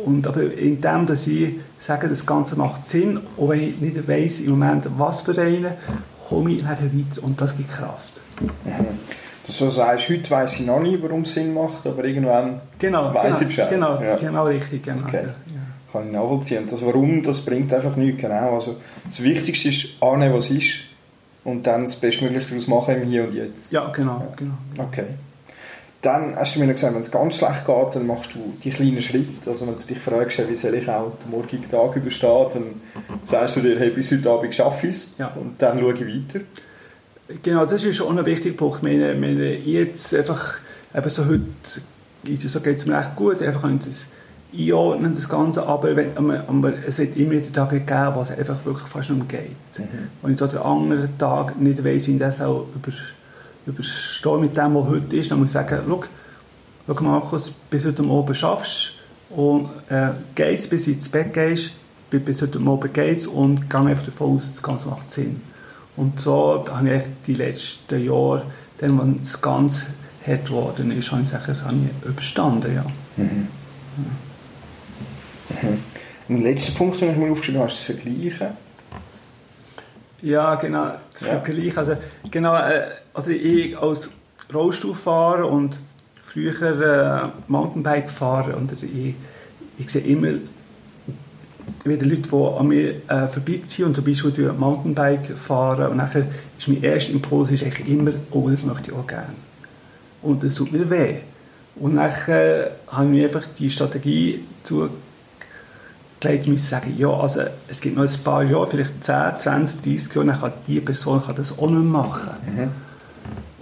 Und 0.05 0.27
aber 0.27 0.53
in 0.53 0.83
dem, 0.83 1.07
dass 1.07 1.27
ich 1.27 1.55
sage, 1.79 2.09
das 2.09 2.27
Ganze 2.27 2.57
macht 2.57 2.87
Sinn, 2.89 3.21
auch 3.39 3.49
wenn 3.49 3.69
ich 3.69 3.81
nicht 3.81 4.07
weiss 4.07 4.41
im 4.41 4.51
Moment, 4.51 4.87
was 4.99 5.23
für 5.23 5.41
einen, 5.41 5.73
komme 6.29 6.53
ich 6.53 6.63
nachher 6.63 6.93
weiter 6.93 7.23
und 7.23 7.41
das 7.41 7.57
gibt 7.57 7.71
Kraft. 7.71 8.21
Mhm. 8.41 8.49
Dass 9.47 9.59
du 9.59 9.71
sagst, 9.71 10.11
heute 10.11 10.31
weiss 10.31 10.61
ich 10.61 10.67
noch 10.67 10.81
nicht, 10.81 11.03
warum 11.03 11.23
es 11.23 11.33
Sinn 11.33 11.55
macht, 11.55 11.87
aber 11.87 12.05
irgendwann 12.05 12.61
genau, 12.79 13.15
weiss 13.15 13.39
genau, 13.39 13.41
ich 13.41 13.47
Bescheid. 13.47 13.71
Genau, 13.71 14.03
ja. 14.03 14.17
genau 14.17 14.45
richtig. 14.45 14.83
Genau, 14.83 15.07
okay. 15.07 15.29
ja 15.47 15.53
kann 15.91 16.07
ich 16.07 16.13
nachvollziehen. 16.13 16.63
Und 16.63 16.73
das 16.73 16.85
Warum, 16.85 17.23
das 17.23 17.41
bringt 17.45 17.73
einfach 17.73 17.95
nichts, 17.95 18.21
genau. 18.21 18.57
Also 18.57 18.79
das 19.07 19.23
Wichtigste 19.23 19.69
ist, 19.69 20.03
annehmen, 20.03 20.35
was 20.35 20.51
ist 20.51 20.81
und 21.45 21.67
dann 21.67 21.83
das 21.83 21.97
Bestmögliche 21.97 22.47
daraus 22.49 22.69
machen 22.69 23.03
im 23.03 23.09
Hier 23.09 23.25
und 23.25 23.35
Jetzt. 23.35 23.73
Ja, 23.73 23.89
genau. 23.91 24.21
Ja. 24.21 24.35
genau. 24.37 24.55
Okay. 24.79 25.07
Dann 26.03 26.37
hast 26.37 26.55
du 26.55 26.61
mir 26.61 26.67
noch 26.67 26.75
gesagt, 26.75 26.95
wenn 26.95 27.01
es 27.01 27.11
ganz 27.11 27.39
schlecht 27.39 27.65
geht, 27.65 27.95
dann 27.95 28.07
machst 28.07 28.35
du 28.35 28.55
die 28.63 28.71
kleinen 28.71 29.01
Schritte. 29.01 29.49
Also 29.49 29.67
wenn 29.67 29.79
du 29.79 29.87
dich 29.87 29.99
fragst, 29.99 30.39
wie 30.49 30.55
soll 30.55 30.75
ich 30.75 30.89
auch 30.89 31.13
den 31.23 31.31
morgigen 31.31 31.67
Tag 31.67 31.97
überstehen, 31.97 32.47
dann 32.53 32.65
sagst 33.23 33.57
du 33.57 33.61
dir, 33.61 33.79
hey, 33.79 33.89
bis 33.89 34.11
heute 34.13 34.31
Abend 34.31 34.55
schaffe 34.55 34.87
ich 34.87 34.95
es 34.95 35.15
ja. 35.19 35.29
und 35.29 35.61
dann 35.63 35.81
schaue 35.81 35.95
ich 35.95 36.01
weiter. 36.01 36.45
Genau, 37.43 37.65
das 37.65 37.85
ist 37.85 37.97
schon 37.97 38.19
ein 38.19 38.27
wichtiger 38.27 38.55
Punkt. 38.55 38.83
Meine, 38.83 39.15
meine 39.15 39.57
jetzt 39.57 40.15
einfach, 40.15 40.59
eben 40.95 41.09
so 41.09 41.25
heute, 41.25 41.45
so 42.49 42.61
geht 42.61 42.79
es 42.79 42.87
mir 42.87 43.01
echt 43.01 43.17
gut, 43.17 43.41
einfach 43.41 43.71
das 43.79 44.07
einordnen, 44.57 45.15
das 45.15 45.29
Ganze, 45.29 45.67
aber, 45.67 45.97
wenn, 45.97 46.17
aber 46.17 46.73
es 46.87 46.99
wird 46.99 47.17
immer 47.17 47.33
wieder 47.33 47.53
Tage 47.53 47.81
geben, 47.81 48.15
wo 48.15 48.21
es 48.21 48.31
einfach 48.31 48.65
wirklich 48.65 48.89
fast 48.89 49.11
nicht 49.11 49.29
geht. 49.29 49.51
Mhm. 49.79 50.09
Und 50.23 50.41
ich 50.41 50.49
den 50.49 50.59
anderen 50.59 51.19
Tag 51.19 51.61
nicht 51.61 51.85
weiss, 51.85 52.07
wie 52.07 52.13
ich 52.13 52.19
das 52.19 52.41
auch 52.41 52.67
über, 52.75 52.93
überstehe 53.67 54.39
mit 54.39 54.57
dem, 54.57 54.75
was 54.75 54.87
heute 54.87 55.17
ist, 55.17 55.31
dann 55.31 55.39
muss 55.39 55.49
ich 55.49 55.53
sagen, 55.53 55.81
schau, 55.87 56.05
schau 56.87 57.03
Markus, 57.03 57.51
bis 57.71 57.87
heute 57.87 58.03
Abend 58.03 58.37
schaffst 58.37 58.93
und 59.31 59.69
äh, 59.89 60.11
gehst, 60.35 60.71
bis 60.71 60.87
ins 60.87 61.09
Bett 61.09 61.33
gehst, 61.33 61.75
bis 62.11 62.43
heute 62.43 62.61
Abend 62.61 62.95
geht's 62.95 63.27
und 63.27 63.69
geh 63.69 63.77
einfach 63.77 64.05
davon 64.05 64.37
aus, 64.37 64.53
das 64.53 64.63
Ganze 64.63 64.89
macht 64.89 65.11
Sinn. 65.11 65.41
Und 65.97 66.21
so 66.21 66.65
habe 66.71 66.95
ich 66.95 67.03
die 67.27 67.35
letzten 67.35 68.05
Jahre, 68.05 68.45
dann, 68.79 68.99
wenn 68.99 69.21
es 69.23 69.41
ganz 69.41 69.87
hart 70.27 70.47
geworden 70.47 70.91
ist, 70.91 71.13
habe 71.13 71.23
ich, 71.23 71.31
ich 71.33 72.09
überstanden, 72.09 72.75
ja. 72.75 72.85
Mhm. 73.17 73.49
ja. 73.97 74.05
Mhm. 75.63 75.79
Ein 76.29 76.43
letzter 76.43 76.73
Punkt, 76.73 77.01
den 77.01 77.11
ich 77.11 77.17
mal 77.19 77.31
aufgeschrieben 77.31 77.61
habe, 77.61 77.71
ist 77.71 77.81
das 77.81 77.87
Vergleichen. 77.87 78.57
Ja, 80.23 80.55
genau, 80.55 80.87
das 81.13 81.21
ja. 81.21 81.27
Vergleichen. 81.29 81.77
Also, 81.77 81.97
genau, 82.31 82.57
äh, 82.57 82.87
also 83.13 83.31
ich 83.31 83.77
als 83.77 84.09
Rollstuhlfahrer 84.53 85.47
und 85.51 85.79
früher 86.23 86.63
äh, 86.63 87.29
Mountainbike-Fahrer 87.49 88.57
und 88.57 88.71
also 88.71 88.87
ich, 88.87 89.15
ich 89.79 89.91
sehe 89.91 90.03
immer 90.03 90.39
wieder 91.85 92.07
Leute, 92.07 92.23
die 92.23 92.59
an 92.59 92.67
mir 92.67 92.91
äh, 93.09 93.29
vorbeiziehen 93.29 93.89
und 93.89 93.95
zum 93.95 94.05
Beispiel 94.05 94.53
Mountainbike 94.53 95.37
fahren 95.37 95.91
und 95.91 95.99
nachher 95.99 96.27
ist 96.59 96.69
mein 96.69 96.83
erster 96.83 97.13
Impuls 97.13 97.51
ist 97.51 97.63
eigentlich 97.63 97.89
immer, 97.89 98.13
oh, 98.31 98.49
das 98.49 98.65
möchte 98.65 98.91
ich 98.91 98.97
auch 98.97 99.07
gerne. 99.07 99.35
Und 100.23 100.43
das 100.43 100.55
tut 100.55 100.73
mir 100.73 100.89
weh. 100.89 101.17
Und 101.77 101.95
nachher 101.95 102.73
habe 102.89 103.17
ich 103.17 103.25
einfach 103.25 103.45
die 103.59 103.69
Strategie 103.69 104.41
zu 104.63 104.91
gelegt, 106.25 106.49
müssen 106.49 106.67
sagen, 106.67 106.95
ja, 106.97 107.11
also 107.11 107.41
es 107.69 107.81
gibt 107.81 107.97
noch 107.97 108.03
ein 108.03 108.19
paar 108.25 108.43
Jahre, 108.45 108.67
vielleicht 108.67 109.05
10, 109.05 109.15
20, 109.39 109.83
30 109.83 110.15
Jahre, 110.15 110.27
dann 110.27 110.41
kann 110.41 110.53
die 110.67 110.81
Person 110.81 111.23
kann 111.23 111.37
das 111.37 111.57
auch 111.57 111.71
nicht 111.71 111.85
machen. 111.85 112.31
Mhm. 112.47 112.71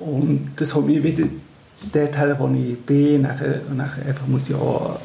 Und 0.04 0.50
das 0.56 0.74
hat 0.74 0.84
mich 0.84 1.02
wieder 1.02 1.24
dorthin, 1.92 2.34
wo 2.38 2.48
ich 2.48 2.78
bin, 2.80 3.22
nachher, 3.22 3.60
nachher 3.74 4.06
einfach 4.06 4.26
muss 4.26 4.48
ich 4.48 4.54
auch 4.54 4.98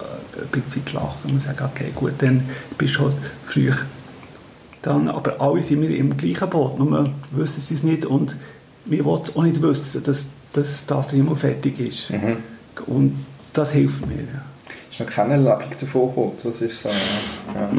ein 0.54 0.62
bisschen 0.62 0.84
lachen 0.94 1.32
und 1.32 1.42
sagen, 1.42 1.66
okay, 1.66 1.92
gut, 1.94 2.14
dann 2.20 2.44
bist 2.78 2.96
du 2.96 3.02
halt 3.02 3.16
früh. 3.46 3.72
Dann, 4.82 5.08
aber 5.08 5.42
alle 5.42 5.62
sind 5.62 5.82
wir 5.82 5.96
im 5.96 6.16
gleichen 6.16 6.50
Boot, 6.50 6.80
nur 6.80 7.10
wissen 7.32 7.62
sie 7.62 7.74
es 7.74 7.84
nicht 7.84 8.06
und 8.06 8.36
wir 8.86 9.04
wollen 9.04 9.24
auch 9.36 9.44
nicht 9.44 9.62
wissen, 9.62 10.04
dass, 10.04 10.28
dass 10.54 10.86
das 10.86 11.12
mehr 11.14 11.36
fertig 11.36 11.80
ist. 11.80 12.12
Mhm. 12.12 12.38
Und 12.86 13.26
das 13.54 13.72
hilft 13.72 14.06
mir. 14.06 14.18
Ja 14.18 14.47
ist 14.98 15.08
noch 15.08 15.16
keine 15.16 15.34
Erlebung 15.34 15.70
davon 15.80 16.10
gekommen. 16.10 16.32
Das 16.44 16.62
ist 16.62 16.82
so, 16.82 16.90
ja. 16.90 17.70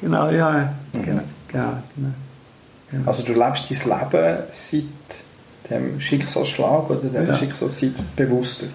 genau, 0.00 0.30
ja. 0.30 0.74
Mhm. 0.92 1.02
Genau, 1.02 1.22
genau, 1.48 1.82
genau, 2.90 3.06
Also 3.06 3.22
du 3.22 3.32
lebst 3.34 3.70
dein 3.70 3.98
Leben 3.98 4.38
seit 4.48 4.84
dem 5.70 6.00
Schicksalsschlag 6.00 6.90
oder 6.90 7.08
der 7.08 7.24
ja. 7.24 7.34
Schicksalszeit 7.34 7.92
bewusster? 8.16 8.66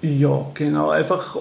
Ja, 0.00 0.46
genau. 0.54 0.90
Einfach, 0.90 1.36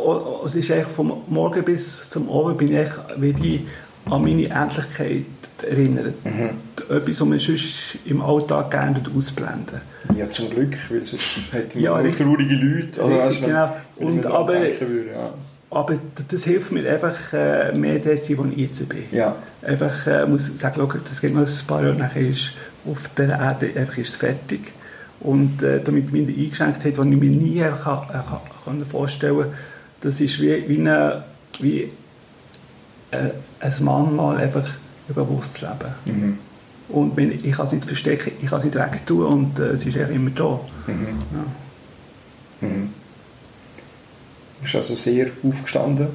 es 0.45 0.55
ist 0.55 0.71
eigentlich 0.71 0.87
vom 0.87 1.23
Morgen 1.27 1.63
bis 1.63 2.09
zum 2.09 2.29
Abend 2.29 2.57
bin 2.57 2.75
ich 2.75 2.89
wie 3.17 3.67
an 4.09 4.23
meine 4.23 4.49
Endlichkeit 4.49 5.25
erinnert. 5.63 6.25
Mhm. 6.25 6.49
Etwas, 6.89 7.21
was 7.21 7.27
man 7.27 7.39
sonst 7.39 7.97
im 8.05 8.21
Alltag 8.21 8.71
gerne 8.71 9.01
ausblenden 9.15 9.81
Ja, 10.15 10.29
zum 10.29 10.49
Glück, 10.49 10.75
weil 10.89 11.05
sonst 11.05 11.51
hätten 11.51 11.79
wir 11.79 11.81
ja, 11.81 12.01
nur 12.01 12.15
traurige 12.15 12.55
Leute. 12.55 13.01
Also, 13.01 13.15
richtig, 13.15 13.45
genau. 13.45 13.75
Und, 13.97 14.25
aber, 14.25 14.53
würde, 14.53 15.11
ja. 15.11 15.33
aber 15.69 15.97
das 16.27 16.43
hilft 16.43 16.71
mir 16.71 16.89
einfach 16.91 17.33
äh, 17.33 17.71
mehr 17.73 17.99
der 17.99 18.17
zu 18.17 18.35
sein, 18.35 18.37
wo 18.37 18.45
ich 18.51 18.57
jetzt 18.57 18.89
bin. 18.89 19.03
Ja. 19.11 19.35
Einfach 19.61 20.07
äh, 20.07 20.25
muss 20.25 20.59
sagen, 20.59 20.75
schau, 20.77 20.97
das 20.97 21.21
geht 21.21 21.33
noch 21.33 21.41
ein 21.41 21.67
paar 21.67 21.83
Jahre, 21.83 21.95
nachher 21.95 22.27
ist 22.27 22.51
auf 22.85 23.09
der 23.15 23.29
Erde 23.29 23.71
einfach 23.75 23.97
ist 23.97 24.17
fertig. 24.17 24.73
Und 25.19 25.63
äh, 25.63 25.81
damit 25.81 26.11
mir 26.11 26.25
die 26.25 26.45
Eingeschränktheit, 26.45 26.97
die 26.97 27.01
ich 27.01 27.05
mir 27.05 27.29
nie 27.29 27.59
kann, 27.59 28.07
kann, 28.09 28.41
kann 28.65 28.85
vorstellen 28.85 29.39
kann, 29.39 29.53
das 30.01 30.19
ist 30.19 30.41
wie, 30.41 30.67
wie, 30.67 30.79
eine, 30.79 31.23
wie 31.59 31.89
äh, 33.11 33.29
ein 33.61 33.83
Mann 33.83 34.15
mal 34.15 34.37
einfach 34.37 34.67
bewusst 35.07 35.55
zu 35.55 35.65
leben. 35.65 35.93
Mhm. 36.05 36.37
Und 36.89 37.17
wenn, 37.17 37.31
ich 37.31 37.51
kann 37.51 37.65
es 37.65 37.71
nicht 37.71 37.85
verstecken, 37.85 38.31
ich 38.41 38.49
kann 38.49 38.59
es 38.59 38.65
nicht 38.65 38.75
wegtun 38.75 39.25
und 39.25 39.59
äh, 39.59 39.69
es 39.69 39.85
ist 39.85 39.97
eigentlich 39.97 40.15
immer 40.15 40.29
da. 40.31 40.59
Mhm. 40.87 41.07
Ja. 42.61 42.67
Mhm. 42.67 42.89
Du 44.57 44.61
bist 44.61 44.75
also 44.75 44.95
sehr 44.95 45.27
aufgestanden, 45.43 46.07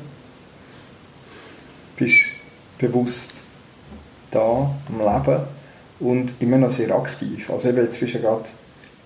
bist 1.97 2.21
bewusst 2.79 3.43
da 4.31 4.75
am 4.89 4.99
Leben 4.99 5.43
und 6.01 6.35
immer 6.41 6.59
noch 6.59 6.71
sehr 6.71 6.95
aktiv. 6.95 7.51
Also 7.51 7.69
eben 7.69 7.79
jetzt 7.79 8.01
bist 8.01 8.15
du 8.15 8.19
ja 8.19 8.25
gerade 8.25 8.49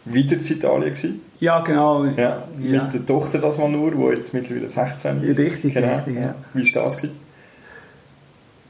wieder 0.05 0.37
in 0.37 0.45
Italien 0.45 0.95
gewesen. 0.95 1.21
Ja, 1.41 1.61
genau. 1.61 2.05
Ja, 2.05 2.47
mit 2.57 2.71
ja. 2.71 2.85
der 2.85 3.07
Tochter 3.07 3.39
das 3.39 3.59
mal 3.59 3.69
nur, 3.69 3.93
die 3.93 4.03
jetzt 4.15 4.35
mittlerweile 4.35 4.69
16 4.69 5.23
ist. 5.23 5.39
Richtig, 5.39 5.75
genau. 5.75 5.95
richtig, 5.97 6.17
ja. 6.17 6.35
Wie 6.55 6.75
war 6.75 6.85
das? 6.85 6.97
Gewesen? 6.97 7.17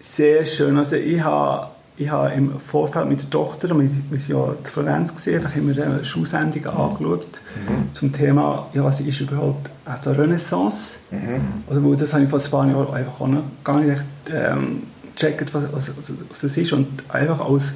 Sehr 0.03 0.45
schön. 0.45 0.77
Also 0.77 0.97
ich 0.97 1.23
habe, 1.23 1.69
ich 1.97 2.11
habe 2.11 2.35
im 2.35 2.59
Vorfeld 2.59 3.09
mit 3.09 3.23
der 3.23 3.31
Tochter, 3.31 3.69
wir, 3.79 3.89
sind 3.89 4.29
ja 4.29 4.53
in 4.53 4.65
Florenz 4.65 5.15
gesehen, 5.15 5.37
einfach 5.37 5.55
haben 5.55 5.75
wir 5.75 5.85
eine 5.85 6.05
Schulsendung 6.05 6.67
angeschaut 6.67 7.41
mhm. 7.69 7.95
zum 7.95 8.13
Thema, 8.13 8.69
ja, 8.75 8.83
was 8.83 8.99
ist 8.99 9.21
überhaupt 9.21 9.71
eine 9.85 10.19
Renaissance? 10.19 10.97
Mhm. 11.13 11.63
Oder 11.69 11.85
wo, 11.85 11.95
das 11.95 12.13
habe 12.13 12.25
ich 12.25 12.31
vor 12.31 12.41
ein 12.41 12.51
paar 12.51 12.69
Jahren 12.69 12.93
einfach 12.93 13.21
auch 13.21 13.29
noch 13.29 13.45
gar 13.63 13.79
nicht 13.79 14.03
ähm, 14.29 14.83
gecheckt, 15.15 15.55
was, 15.55 15.73
was, 15.73 15.93
was 16.29 16.41
das 16.41 16.57
ist 16.57 16.73
und 16.73 16.89
einfach 17.09 17.41
als 17.41 17.75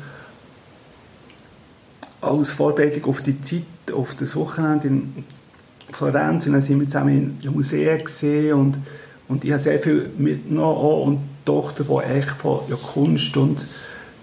als 2.21 2.51
Vorbereitung 2.51 3.05
auf 3.05 3.23
die 3.23 3.41
Zeit, 3.41 3.62
auf 3.95 4.17
das 4.17 4.35
Wochenende 4.35 4.89
in 4.89 5.25
Florenz 5.93 6.47
und 6.47 6.55
dann 6.55 6.62
sind 6.62 6.81
wir 6.81 6.89
zusammen 6.89 7.39
in 7.41 7.53
Museen 7.53 7.99
gesehen 8.03 8.55
und, 8.55 8.79
und 9.29 9.45
ich 9.45 9.53
habe 9.53 9.62
sehr 9.62 9.79
viel 9.79 10.11
mitgenommen 10.19 11.03
und 11.03 11.36
Tochter, 11.47 11.85
die 11.85 12.05
eigentlich 12.05 12.27
von 12.27 12.61
ja, 12.69 12.77
Kunst 12.77 13.37
und 13.37 13.67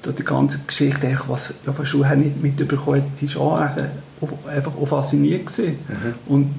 die 0.05 0.23
ganze 0.23 0.59
Geschichte, 0.67 1.07
eigentlich, 1.07 1.27
was 1.27 1.53
ja, 1.65 1.73
von 1.73 1.85
Schule 1.85 2.15
nicht 2.17 2.43
mitbekommen 2.43 3.01
hat, 3.01 3.21
die 3.21 3.35
war 3.35 3.41
auch 3.41 4.47
einfach 4.47 4.75
auch 4.75 4.85
fasziniert. 4.85 5.49
Mhm. 5.57 6.13
Und 6.27 6.53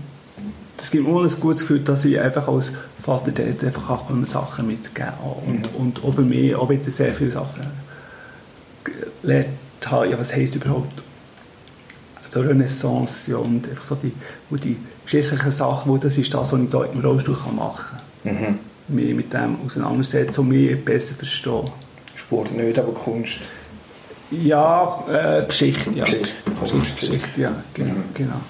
das 0.76 0.90
gibt 0.90 1.06
mir 1.06 1.20
ein 1.20 1.40
gutes 1.40 1.60
Gefühl, 1.60 1.80
dass 1.80 2.04
ich 2.04 2.18
einfach 2.18 2.48
als 2.48 2.72
Vater 3.00 3.30
dort 3.30 3.62
einfach 3.62 3.90
auch 3.90 4.10
Sachen 4.24 4.66
mitgeben 4.66 4.92
kann. 4.94 5.14
Und, 5.46 5.60
mhm. 5.60 5.80
und 5.80 6.04
auch 6.04 6.14
für 6.14 6.22
mich 6.22 6.54
auch 6.54 6.68
wieder 6.68 6.90
sehr 6.90 7.14
viele 7.14 7.30
Sachen 7.30 7.66
gelernt 9.22 9.48
habe, 9.86 10.08
ja, 10.08 10.18
was 10.18 10.34
heisst 10.34 10.56
überhaupt 10.56 11.02
so 12.34 12.40
Renaissance 12.40 13.30
ja, 13.30 13.36
und 13.36 13.68
einfach 13.68 13.84
so 13.84 13.94
die, 13.94 14.12
die 14.50 14.76
geschichtlichen 15.04 15.52
Sachen, 15.52 15.92
wo 15.92 15.98
das 15.98 16.18
ist 16.18 16.34
das, 16.34 16.52
was 16.52 16.60
ich 16.60 16.70
hier 16.70 16.90
im 16.92 17.00
Rollstuhl 17.00 17.36
machen 17.54 17.98
kann. 18.24 18.34
Mhm. 18.34 18.58
Mich 18.88 19.14
mit 19.14 19.32
dem 19.32 19.56
auseinandersetzen 19.64 20.40
und 20.40 20.48
mich 20.48 20.84
besser 20.84 21.14
verstehen. 21.14 21.70
Sport 22.14 22.52
nicht, 22.52 22.78
aber 22.78 22.92
Kunst. 22.92 23.40
Ja, 24.30 25.04
äh, 25.08 25.46
Geschichte, 25.46 25.90
ja. 25.94 26.04
Geschichte, 26.04 26.50
Geschichte, 26.60 26.94
Geschichte, 27.06 27.40
ja, 27.40 27.52
genau, 27.72 27.94
Mhm. 27.94 28.04
genau. 28.14 28.40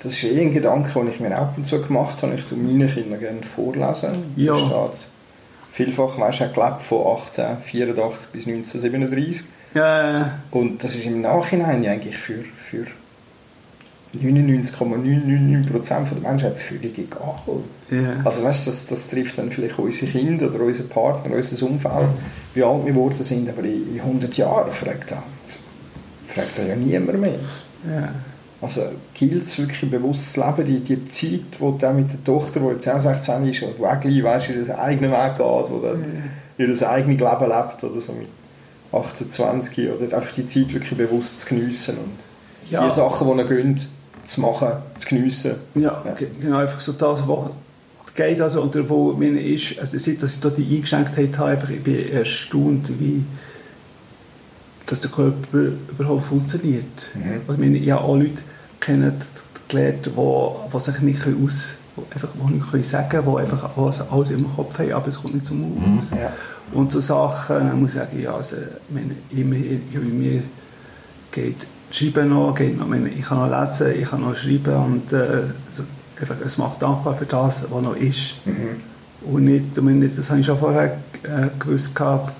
Das 0.00 0.12
ist 0.12 0.24
eh 0.24 0.40
ein 0.40 0.52
Gedanke, 0.52 0.90
den 0.94 1.10
ich 1.10 1.20
mir 1.20 1.36
ab 1.36 1.54
und 1.56 1.64
zu 1.64 1.80
gemacht 1.82 2.22
habe. 2.22 2.34
Ich 2.34 2.46
tue 2.46 2.56
meinen 2.56 2.88
Kindern 2.92 3.20
gerne 3.20 3.42
vorlesen. 3.42 4.32
Ja. 4.36 4.54
Da 4.54 4.58
steht 4.90 5.06
vielfach, 5.72 6.18
weißt 6.18 6.40
du, 6.40 6.48
gelebt 6.52 6.80
von 6.80 6.98
1884 7.06 8.32
bis 8.32 8.46
1937. 8.46 9.46
Äh, 9.74 10.24
Und 10.50 10.82
das 10.82 10.94
ist 10.94 11.04
im 11.04 11.20
Nachhinein 11.20 11.82
ja 11.84 11.92
eigentlich 11.92 12.16
für, 12.16 12.42
für 12.56 12.86
99,999% 14.14 16.10
der 16.20 16.30
Menschheit 16.30 16.58
völlig 16.58 16.98
egal. 16.98 17.34
ja. 17.90 18.20
Also 18.24 18.42
weißt 18.42 18.66
das, 18.66 18.86
das 18.86 19.08
trifft 19.08 19.38
dann 19.38 19.50
vielleicht 19.50 19.78
unsere 19.78 20.10
Kinder 20.10 20.46
oder 20.52 20.64
unseren 20.64 20.88
Partner, 20.88 21.36
unser 21.36 21.66
Umfeld, 21.66 22.08
wie 22.54 22.62
alt 22.62 22.84
wir 22.84 22.92
geworden 22.92 23.22
sind, 23.22 23.48
aber 23.48 23.62
in, 23.64 23.94
in 23.94 24.00
100 24.00 24.36
Jahren 24.36 24.70
fragt 24.70 25.12
er, 25.12 25.22
fragt 26.26 26.58
er 26.58 26.68
ja 26.68 26.76
niemand 26.76 27.20
mehr. 27.20 27.38
ja. 27.88 28.08
Also 28.62 28.82
gilt 29.14 29.44
es 29.44 29.58
wirklich 29.58 29.90
bewusst 29.90 30.34
zu 30.34 30.40
leben, 30.40 30.66
die, 30.66 30.80
die 30.80 31.02
Zeit, 31.06 31.58
wo 31.60 31.70
du 31.70 31.92
mit 31.94 32.12
der 32.12 32.22
Tochter, 32.22 32.60
die 32.60 32.66
jetzt 32.66 32.86
auch 32.90 33.00
16 33.00 33.48
ist, 33.48 33.62
und 33.62 33.78
die 33.78 33.84
auch 33.86 33.98
gleich, 33.98 34.22
weißt, 34.22 34.50
ihren 34.50 34.70
eigenen 34.72 35.10
Weg 35.12 35.36
geht, 35.38 35.46
wo 35.70 35.78
dann 35.82 36.04
ihr 36.58 36.90
eigenes 36.90 37.20
Leben 37.20 37.48
lebt, 37.48 37.84
oder 37.84 38.00
so 38.02 38.12
mit 38.12 38.28
18, 38.92 39.30
20, 39.30 39.88
oder 39.92 40.14
einfach 40.14 40.32
die 40.32 40.44
Zeit 40.44 40.74
wirklich 40.74 40.94
bewusst 40.98 41.40
zu 41.40 41.54
geniessen 41.54 41.96
und 41.96 42.70
Ja. 42.70 42.84
die 42.84 42.90
Sachen, 42.90 43.26
die 43.28 43.32
ihnen 43.32 43.48
gehen, 43.48 43.80
zu 44.24 44.40
machen, 44.40 44.68
zu 44.98 45.08
geniessen. 45.08 45.54
Ja, 45.74 46.02
Ja. 46.04 46.12
ge- 46.12 46.28
genau, 46.40 46.58
einfach 46.58 46.80
so 46.80 46.92
das, 46.92 47.26
was 47.26 47.50
geht, 48.14 48.40
also, 48.40 48.62
oder 48.62 48.88
wo 48.88 49.12
mir 49.12 49.40
ist, 49.40 49.78
also 49.78 49.96
seit 49.98 50.22
dass 50.22 50.34
ich 50.34 50.40
da 50.40 50.50
die 50.50 50.76
Eingeschränktheit 50.76 51.38
habe, 51.38 51.50
einfach, 51.52 51.70
ich 51.70 51.82
bin 51.82 52.08
erstaunt, 52.12 52.90
wie 52.98 53.24
dass 54.86 55.00
der 55.00 55.10
Körper 55.10 55.58
überhaupt 55.90 56.24
funktioniert. 56.24 57.10
Mhm. 57.14 57.22
Also, 57.46 57.52
ich 57.52 57.58
meine, 57.58 57.78
ich 57.78 57.90
habe 57.92 58.02
auch 58.02 58.16
Leute 58.16 58.42
kennen, 58.80 59.12
gelernt, 59.68 60.06
die, 60.06 60.10
die 60.10 60.80
sich 60.80 61.00
nicht 61.00 61.20
aus 61.26 61.74
einfach 62.14 62.28
die 62.34 62.52
nicht 62.54 62.70
können 62.70 62.82
sagen 62.82 63.22
die 63.24 63.40
einfach 63.40 63.76
alles, 63.76 64.00
alles 64.00 64.30
im 64.30 64.48
Kopf 64.48 64.78
haben, 64.78 64.92
aber 64.92 65.08
es 65.08 65.20
kommt 65.20 65.34
nicht 65.34 65.46
zum 65.46 65.76
Aus. 65.98 66.10
Ja. 66.18 66.32
Und 66.72 66.90
so 66.92 67.00
Sachen, 67.00 67.56
dann 67.56 67.78
muss 67.80 67.90
ich 67.90 67.98
sagen, 68.00 68.20
ja, 68.20 68.34
also, 68.34 68.56
ich 68.56 68.94
meine, 68.94 69.14
immer, 69.30 69.56
bei 69.92 69.98
mir 70.00 70.42
geht 71.30 71.66
Schreiben 71.90 72.28
noch, 72.28 72.54
geht 72.54 72.76
noch, 72.76 72.84
ich, 72.84 72.90
meine, 72.90 73.08
ich 73.08 73.24
kann 73.24 73.38
noch 73.38 73.60
lesen, 73.60 74.00
ich 74.00 74.08
kann 74.08 74.20
noch 74.20 74.36
schreiben 74.36 74.76
und 74.76 75.12
äh, 75.12 75.42
also, 75.68 75.84
einfach, 76.20 76.36
es 76.44 76.56
macht 76.58 76.82
dankbar 76.82 77.14
für 77.14 77.26
das, 77.26 77.64
was 77.70 77.82
noch 77.82 77.96
ist. 77.96 78.36
Mhm. 78.46 79.32
Und 79.32 79.44
nicht, 79.44 79.64
ich 79.76 79.82
meine, 79.82 80.08
das 80.08 80.30
habe 80.30 80.40
ich 80.40 80.46
schon 80.46 80.56
vorher 80.56 80.98
äh, 81.22 81.48
gewusst, 81.58 81.94
gehabt, 81.94 82.32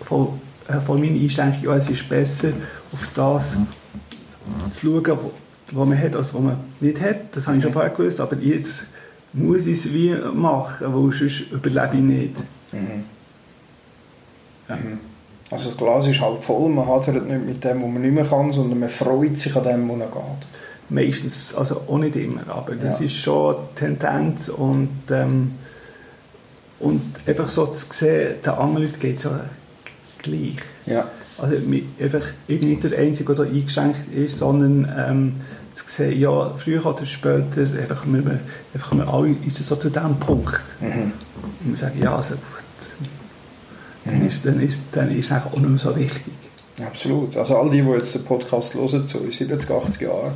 von, 0.00 0.40
äh, 0.68 0.80
von 0.80 1.00
meiner 1.00 1.20
Einstellung, 1.20 1.54
ja, 1.62 1.76
es 1.76 1.88
ist 1.90 2.08
besser, 2.08 2.50
auf 2.92 3.08
das 3.14 3.56
zu 4.70 5.02
schauen, 5.04 5.18
was 5.72 5.88
man 5.88 5.98
hat, 5.98 6.16
als 6.16 6.32
was 6.34 6.40
man 6.40 6.56
nicht 6.80 7.00
hat. 7.00 7.36
Das 7.36 7.46
habe 7.46 7.58
ich 7.58 7.62
schon 7.62 7.72
vorher 7.72 7.90
gewusst, 7.90 8.20
aber 8.20 8.36
jetzt 8.36 8.84
muss 9.32 9.66
ich 9.66 9.78
es 9.78 9.92
wie 9.92 10.14
machen, 10.34 10.86
weil 10.94 11.12
sonst 11.12 11.52
überlebe 11.52 11.96
ich 11.96 12.02
nicht. 12.02 12.34
Mhm. 12.72 13.04
Ja. 14.68 14.78
Also 15.50 15.70
das 15.70 15.78
Glas 15.78 16.06
ist 16.06 16.20
halt 16.20 16.38
voll, 16.40 16.68
man 16.68 16.86
hadert 16.86 17.26
nicht 17.26 17.46
mit 17.46 17.64
dem, 17.64 17.82
was 17.82 17.88
man 17.88 18.02
nicht 18.02 18.14
mehr 18.14 18.24
kann, 18.24 18.52
sondern 18.52 18.80
man 18.80 18.90
freut 18.90 19.36
sich 19.38 19.56
an 19.56 19.64
dem, 19.64 19.88
was 19.88 19.96
noch 19.96 20.10
geht. 20.12 20.46
Meistens, 20.90 21.54
also 21.54 21.82
auch 21.88 21.98
nicht 21.98 22.16
immer, 22.16 22.48
aber 22.48 22.74
das 22.74 22.98
Ja. 22.98 23.04
ist 23.06 23.14
schon 23.14 23.56
die 23.72 23.80
Tendenz 23.80 24.48
und, 24.48 24.90
ähm, 25.10 25.52
und 26.80 27.02
einfach 27.26 27.48
so 27.48 27.66
zu 27.66 27.86
sehen, 27.90 28.34
den 28.44 28.52
anderen 28.52 28.86
Leuten 28.86 29.00
geht 29.00 29.18
es 29.18 29.24
ja 29.24 29.40
gleich. 30.22 30.56
Ja. 30.86 31.06
Also 31.38 31.56
einfach, 32.00 32.26
ich 32.46 32.58
bin 32.58 32.68
nicht 32.70 32.84
der 32.84 32.98
Einzige, 32.98 33.34
der 33.34 33.44
da 33.44 33.50
eingeschränkt 33.50 34.12
ist, 34.14 34.38
sondern 34.38 34.92
ähm, 34.96 35.32
zu 35.72 35.84
sehen, 35.86 36.18
ja, 36.18 36.50
früher 36.56 36.84
oder 36.84 37.06
später 37.06 37.60
einfach 37.60 38.02
kommen 38.02 38.24
wir, 38.26 38.40
einfach 38.74 38.92
wir 38.92 39.08
alle 39.08 39.34
so 39.52 39.76
zu 39.76 39.88
diesem 39.88 40.16
Punkt. 40.16 40.60
Mhm. 40.80 41.12
Und 41.64 41.70
wir 41.70 41.76
sagen, 41.76 42.00
ja, 42.02 42.16
also 42.16 42.34
gut, 42.34 43.08
dann 44.08 44.26
ist, 44.26 44.44
dann 44.44 44.60
ist, 44.60 44.80
dann 44.92 45.10
ist 45.16 45.30
es 45.30 45.32
auch 45.32 45.52
nicht 45.56 45.68
mehr 45.68 45.78
so 45.78 45.96
wichtig. 45.96 46.34
Absolut. 46.84 47.36
Also 47.36 47.56
all 47.56 47.70
die, 47.70 47.82
die 47.82 47.88
jetzt 47.88 48.14
den 48.14 48.24
Podcast 48.24 48.74
hören, 48.74 49.06
so 49.06 49.18
in 49.18 49.30
70, 49.30 49.70
80 49.70 50.02
Jahren, 50.02 50.32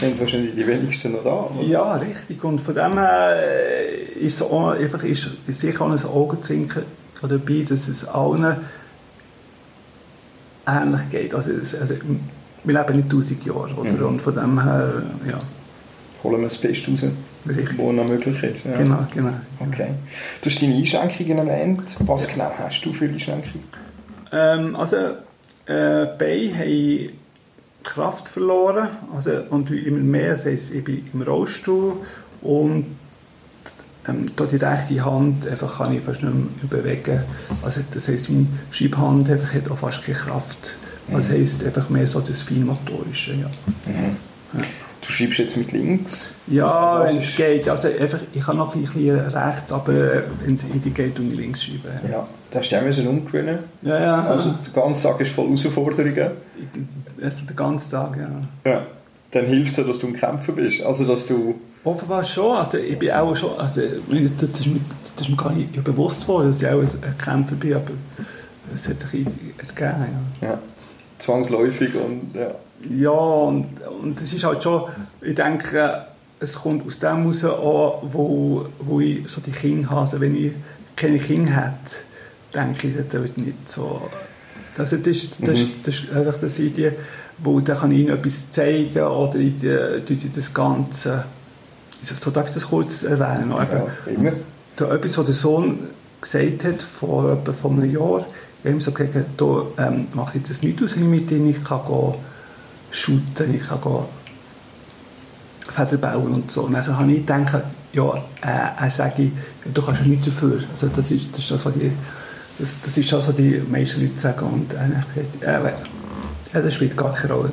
sind 0.00 0.18
wahrscheinlich 0.18 0.54
die 0.54 0.66
wenigsten 0.66 1.12
noch 1.12 1.24
da. 1.24 1.50
oder? 1.54 1.66
Ja, 1.66 1.94
richtig. 1.96 2.42
Und 2.44 2.60
von 2.60 2.74
dem 2.74 2.94
her 2.94 3.36
äh, 3.36 4.04
ist, 4.18 4.34
es 4.34 4.42
auch 4.42 4.68
einfach, 4.68 5.02
ist, 5.04 5.30
ist 5.46 5.60
sicher 5.60 5.84
auch 5.84 5.90
ein 5.90 6.04
Augenzwinkern 6.04 6.84
dabei, 7.22 7.64
dass 7.68 7.88
es 7.88 8.04
allen 8.06 8.56
ähnlich 10.66 11.10
geht. 11.10 11.34
Also, 11.34 11.50
es, 11.52 11.74
also 11.74 11.94
wir 12.64 12.74
leben 12.80 12.96
nicht 12.96 13.04
1000 13.04 13.46
Jahre. 13.46 13.74
Oder? 13.74 13.92
Mhm. 13.92 14.06
Und 14.06 14.22
von 14.22 14.34
dem 14.34 14.62
her, 14.62 15.02
ja, 15.28 15.40
Holen 16.22 16.40
wir 16.40 16.44
das 16.44 16.58
Beste 16.58 16.90
raus, 16.90 17.04
richtig. 17.48 17.78
was 17.78 17.92
noch 17.92 18.08
möglich 18.08 18.42
ist. 18.42 18.64
Ja. 18.64 18.72
Genau, 18.72 19.06
genau. 19.14 19.32
Okay. 19.60 19.88
Du 20.40 20.50
hast 20.50 20.62
deine 20.62 20.74
Einschränkungen 20.74 21.38
erwähnt. 21.38 21.96
Was 22.00 22.28
genau 22.28 22.50
hast 22.58 22.80
du 22.84 22.92
für 22.92 23.06
Einschränkungen? 23.06 23.64
Ähm, 24.32 24.76
also, 24.76 24.96
äh, 25.66 26.06
Beine 26.18 26.54
haben 26.58 27.10
Kraft 27.82 28.28
verloren. 28.28 28.88
Also, 29.14 29.30
und 29.50 29.70
immer 29.70 29.98
mehr. 29.98 30.32
Das 30.32 30.46
heisst, 30.46 30.72
ich 30.72 30.84
bin 30.84 31.04
im 31.12 31.22
Rollstuhl 31.22 31.96
und 32.42 32.86
ähm, 34.08 34.26
da 34.36 34.44
die 34.44 34.56
rechte 34.56 35.04
Hand 35.04 35.46
einfach 35.46 35.78
kann 35.78 35.92
ich 35.92 36.02
fast 36.02 36.22
nicht 36.22 36.34
mehr 36.34 36.82
bewegen. 36.82 37.22
Also, 37.62 37.80
das 37.90 38.08
heisst, 38.08 38.30
meine 38.30 38.46
Schreibhand 38.70 39.30
einfach 39.30 39.54
hat 39.54 39.70
auch 39.70 39.78
fast 39.78 40.02
keine 40.02 40.18
Kraft. 40.18 40.76
Also, 41.12 41.28
das 41.28 41.38
heisst 41.38 41.64
einfach 41.64 41.88
mehr 41.88 42.06
so 42.06 42.20
das 42.20 42.42
Feinmotorische. 42.42 43.34
Ja, 43.34 43.50
Du 45.06 45.12
schreibst 45.12 45.38
jetzt 45.38 45.56
mit 45.56 45.70
links. 45.72 46.28
ja 46.48 47.04
wenn 47.04 47.18
es 47.18 47.36
geht. 47.36 47.68
Also, 47.68 47.88
einfach, 47.88 48.18
ich 48.32 48.42
kann 48.42 48.56
noch 48.56 48.74
ein 48.74 48.82
bisschen 48.82 49.18
rechts, 49.18 49.70
aber 49.70 49.92
äh, 49.92 50.22
wenn 50.42 50.54
es 50.54 50.64
in 50.64 50.80
die 50.80 50.90
geht, 50.90 51.14
tue 51.14 51.26
ich 51.26 51.34
links 51.34 51.64
schreiben. 51.64 52.00
Ja. 52.10 52.26
Da 52.50 52.58
hast 52.58 52.70
du 52.70 52.76
auch 52.76 53.08
umgewöhnen. 53.08 53.58
Ja, 53.82 54.00
ja. 54.00 54.24
Also 54.24 54.54
der 54.64 54.82
ganze 54.82 55.04
Tag 55.04 55.20
ist 55.20 55.30
voll 55.30 55.46
Herausforderungen. 55.46 56.30
also, 57.22 57.46
den 57.46 57.56
ganzen 57.56 57.90
Tag, 57.90 58.16
ja. 58.16 58.70
Ja. 58.70 58.86
Dann 59.30 59.46
hilft 59.46 59.70
es 59.70 59.76
ja, 59.76 59.84
dass 59.84 59.98
du 59.98 60.08
ein 60.08 60.14
Kämpfer 60.14 60.52
bist. 60.52 60.82
Also 60.82 61.04
dass 61.04 61.26
du... 61.26 61.54
Offenbar 61.84 62.24
schon. 62.24 62.56
Also 62.56 62.78
ich 62.78 62.98
bin 62.98 63.10
auch 63.12 63.36
schon, 63.36 63.56
also 63.58 63.80
das 63.80 64.60
ist 64.60 64.66
mir, 64.66 64.80
das 65.14 65.26
ist 65.26 65.30
mir 65.30 65.36
gar 65.36 65.52
nicht 65.52 65.84
bewusst 65.84 66.22
geworden, 66.22 66.48
dass 66.48 66.60
ich 66.60 66.68
auch 66.68 66.80
ein 66.80 67.18
Kämpfer 67.18 67.54
bin, 67.54 67.74
aber 67.74 67.92
es 68.74 68.88
hat 68.88 69.00
sich 69.00 69.24
ergeben. 69.24 70.08
Ja. 70.40 70.58
Zwangsläufig 71.18 71.94
und... 71.94 72.34
Ja. 72.34 72.54
Ja, 72.90 73.10
und, 73.10 73.66
und 74.02 74.20
es 74.20 74.32
ist 74.32 74.44
halt 74.44 74.62
schon, 74.62 74.84
ich 75.22 75.34
denke, 75.34 76.06
es 76.38 76.54
kommt 76.56 76.86
aus 76.86 76.98
dem 76.98 77.16
heraus 77.16 77.44
auch, 77.44 78.02
wo, 78.02 78.66
wo 78.80 79.00
ich 79.00 79.26
so 79.28 79.40
die 79.40 79.50
Kinder 79.50 79.90
habe. 79.90 80.00
Also 80.02 80.20
wenn 80.20 80.36
ich 80.36 80.52
keine 80.94 81.18
Kinder 81.18 81.52
hätte, 81.52 81.96
denke 82.54 82.88
ich, 82.88 82.96
das 82.96 83.22
wird 83.22 83.38
nicht 83.38 83.68
so... 83.68 84.02
Das 84.76 84.92
ist, 84.92 85.38
das, 85.40 85.58
ist, 85.58 85.70
das 85.84 85.94
ist 85.94 86.12
einfach 86.12 86.38
das 86.38 86.58
Idee, 86.58 86.92
wo 87.38 87.60
dann 87.60 87.78
kann 87.78 87.92
ich 87.92 88.00
ihnen 88.00 88.10
etwas 88.10 88.50
zeigen 88.50 89.02
oder 89.02 89.36
ich, 89.36 89.62
äh, 89.64 90.00
tue 90.00 90.16
sie 90.16 90.30
das 90.30 90.52
Ganze... 90.52 91.24
So 92.02 92.30
darf 92.30 92.48
ich 92.48 92.54
das 92.54 92.66
kurz 92.66 93.02
erwähnen? 93.04 93.50
ja, 93.50 93.86
immer. 94.06 94.32
da 94.76 94.94
etwas, 94.94 95.16
was 95.16 95.24
der 95.24 95.34
Sohn 95.34 95.78
gesagt 96.20 96.64
hat, 96.64 96.82
vor 96.82 97.32
etwa 97.32 97.52
vor 97.52 97.70
einem 97.70 97.90
Jahr, 97.90 98.26
ich 98.62 98.66
habe 98.66 98.76
ihm 98.76 98.80
so 98.80 98.92
gesagt, 98.92 99.26
da 99.36 99.62
ähm, 99.78 100.08
mache 100.14 100.38
ich 100.38 100.44
das 100.44 100.62
nicht 100.62 100.82
aus, 100.82 100.96
ich 100.96 101.02
mit 101.02 101.30
ihm 101.30 101.48
ich 101.48 101.62
kann 101.62 101.84
gehen, 101.86 102.14
shooten, 102.90 103.54
ich 103.54 103.66
kann 103.66 103.80
gehen, 103.80 104.04
Feder 105.72 105.96
bauen 105.96 106.32
und 106.32 106.50
so. 106.50 106.62
Und 106.62 106.72
dann 106.72 106.98
habe 106.98 107.12
ich 107.12 107.26
gedacht, 107.26 107.64
ja, 107.92 108.14
äh, 108.42 108.82
er 108.84 108.90
sage, 108.90 109.30
du 109.72 109.82
kannst 109.82 110.00
ja 110.02 110.06
nichts 110.06 110.26
dafür. 110.26 110.60
Also 110.70 110.88
das 110.88 111.10
ist 111.10 111.32
das, 111.32 111.38
ist 111.40 111.50
das 111.50 111.66
was 111.66 111.74
die, 111.74 111.92
das, 112.58 112.76
das 112.82 112.96
ist 112.96 113.12
das, 113.12 113.28
was 113.28 113.36
die 113.36 113.62
meisten 113.68 114.02
Leute 114.02 114.18
sagen. 114.18 114.46
Und 114.46 114.72
er 114.72 115.00
hat 115.00 115.14
gesagt, 115.14 115.86
äh, 116.52 116.62
das 116.62 116.74
spielt 116.74 116.96
gar 116.96 117.12
keine 117.12 117.34
Rolle. 117.34 117.52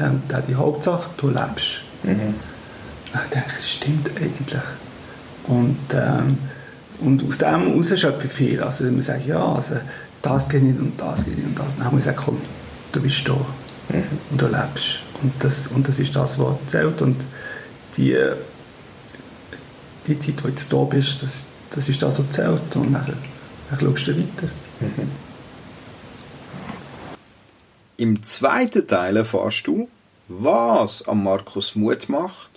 Ähm, 0.00 0.22
die 0.48 0.54
Hauptsache, 0.54 1.08
du 1.18 1.28
lebst. 1.28 1.82
Mhm. 2.02 2.34
Ich 3.14 3.30
denke, 3.30 3.50
das 3.56 3.70
stimmt 3.70 4.10
eigentlich. 4.16 4.62
Und, 5.46 5.78
ähm, 5.92 6.38
und 7.04 7.26
aus 7.26 7.38
dem 7.38 7.66
heraus 7.66 7.98
schöpfe 7.98 8.26
ich 8.26 8.32
viel. 8.32 8.62
Also 8.62 8.84
man 8.84 9.02
sagt, 9.02 9.26
ja, 9.26 9.54
also, 9.54 9.74
das 10.22 10.48
geht 10.48 10.62
nicht 10.62 10.78
und 10.78 11.00
das 11.00 11.24
geht 11.24 11.36
nicht 11.36 11.46
und 11.46 11.58
das. 11.58 11.76
Dann 11.76 11.90
muss 11.90 12.00
ich 12.00 12.04
sagen, 12.04 12.18
komm, 12.24 12.40
du 12.92 13.00
bist 13.00 13.28
da 13.28 13.32
und 14.30 14.40
du 14.40 14.46
lebst. 14.46 15.00
Und 15.22 15.32
das, 15.40 15.66
und 15.68 15.86
das 15.86 15.98
ist 15.98 16.14
das, 16.14 16.38
was 16.38 16.56
zählt. 16.66 17.00
Und 17.02 17.16
die, 17.96 18.18
die 20.06 20.18
Zeit, 20.18 20.44
wo 20.44 20.48
du 20.48 20.54
da 20.68 20.84
bist, 20.84 21.22
das, 21.22 21.44
das 21.70 21.88
ist 21.88 22.02
das, 22.02 22.18
was 22.18 22.30
zählt. 22.30 22.76
Und 22.76 22.92
dann, 22.92 23.06
dann 23.70 23.80
schaust 23.80 24.06
du 24.06 24.16
weiter. 24.16 24.48
Im 27.96 28.22
zweiten 28.22 28.86
Teil 28.86 29.16
erfährst 29.16 29.66
du, 29.66 29.88
was 30.28 31.06
am 31.06 31.24
Markus 31.24 31.76
Mut 31.76 32.08
macht, 32.08 32.50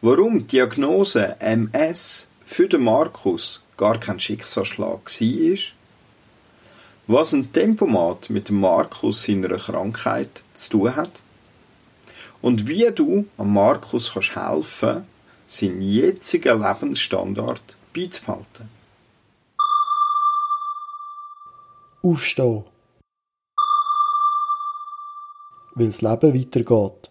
warum 0.00 0.40
die 0.40 0.46
Diagnose 0.46 1.40
MS 1.40 2.28
für 2.44 2.68
den 2.68 2.84
Markus 2.84 3.60
gar 3.76 3.98
kein 3.98 4.20
Schicksalsschlag 4.20 5.00
war, 5.20 5.58
was 7.06 7.32
ein 7.32 7.52
Tempomat 7.52 8.30
mit 8.30 8.48
dem 8.48 8.60
Markus 8.60 9.24
seiner 9.24 9.56
Krankheit 9.56 10.42
zu 10.54 10.70
tun 10.70 10.96
hat 10.96 11.12
und 12.40 12.68
wie 12.68 12.90
du 12.94 13.26
am 13.38 13.54
Markus 13.54 14.12
kannst 14.12 14.36
helfen, 14.36 15.06
seinen 15.46 15.82
jetzigen 15.82 16.62
Lebensstandard 16.62 17.76
beizubehalten. 17.94 18.68
Aufstehen. 22.02 22.64
Weil 25.74 25.86
das 25.86 26.02
Leben 26.02 26.34
weitergeht. 26.34 27.10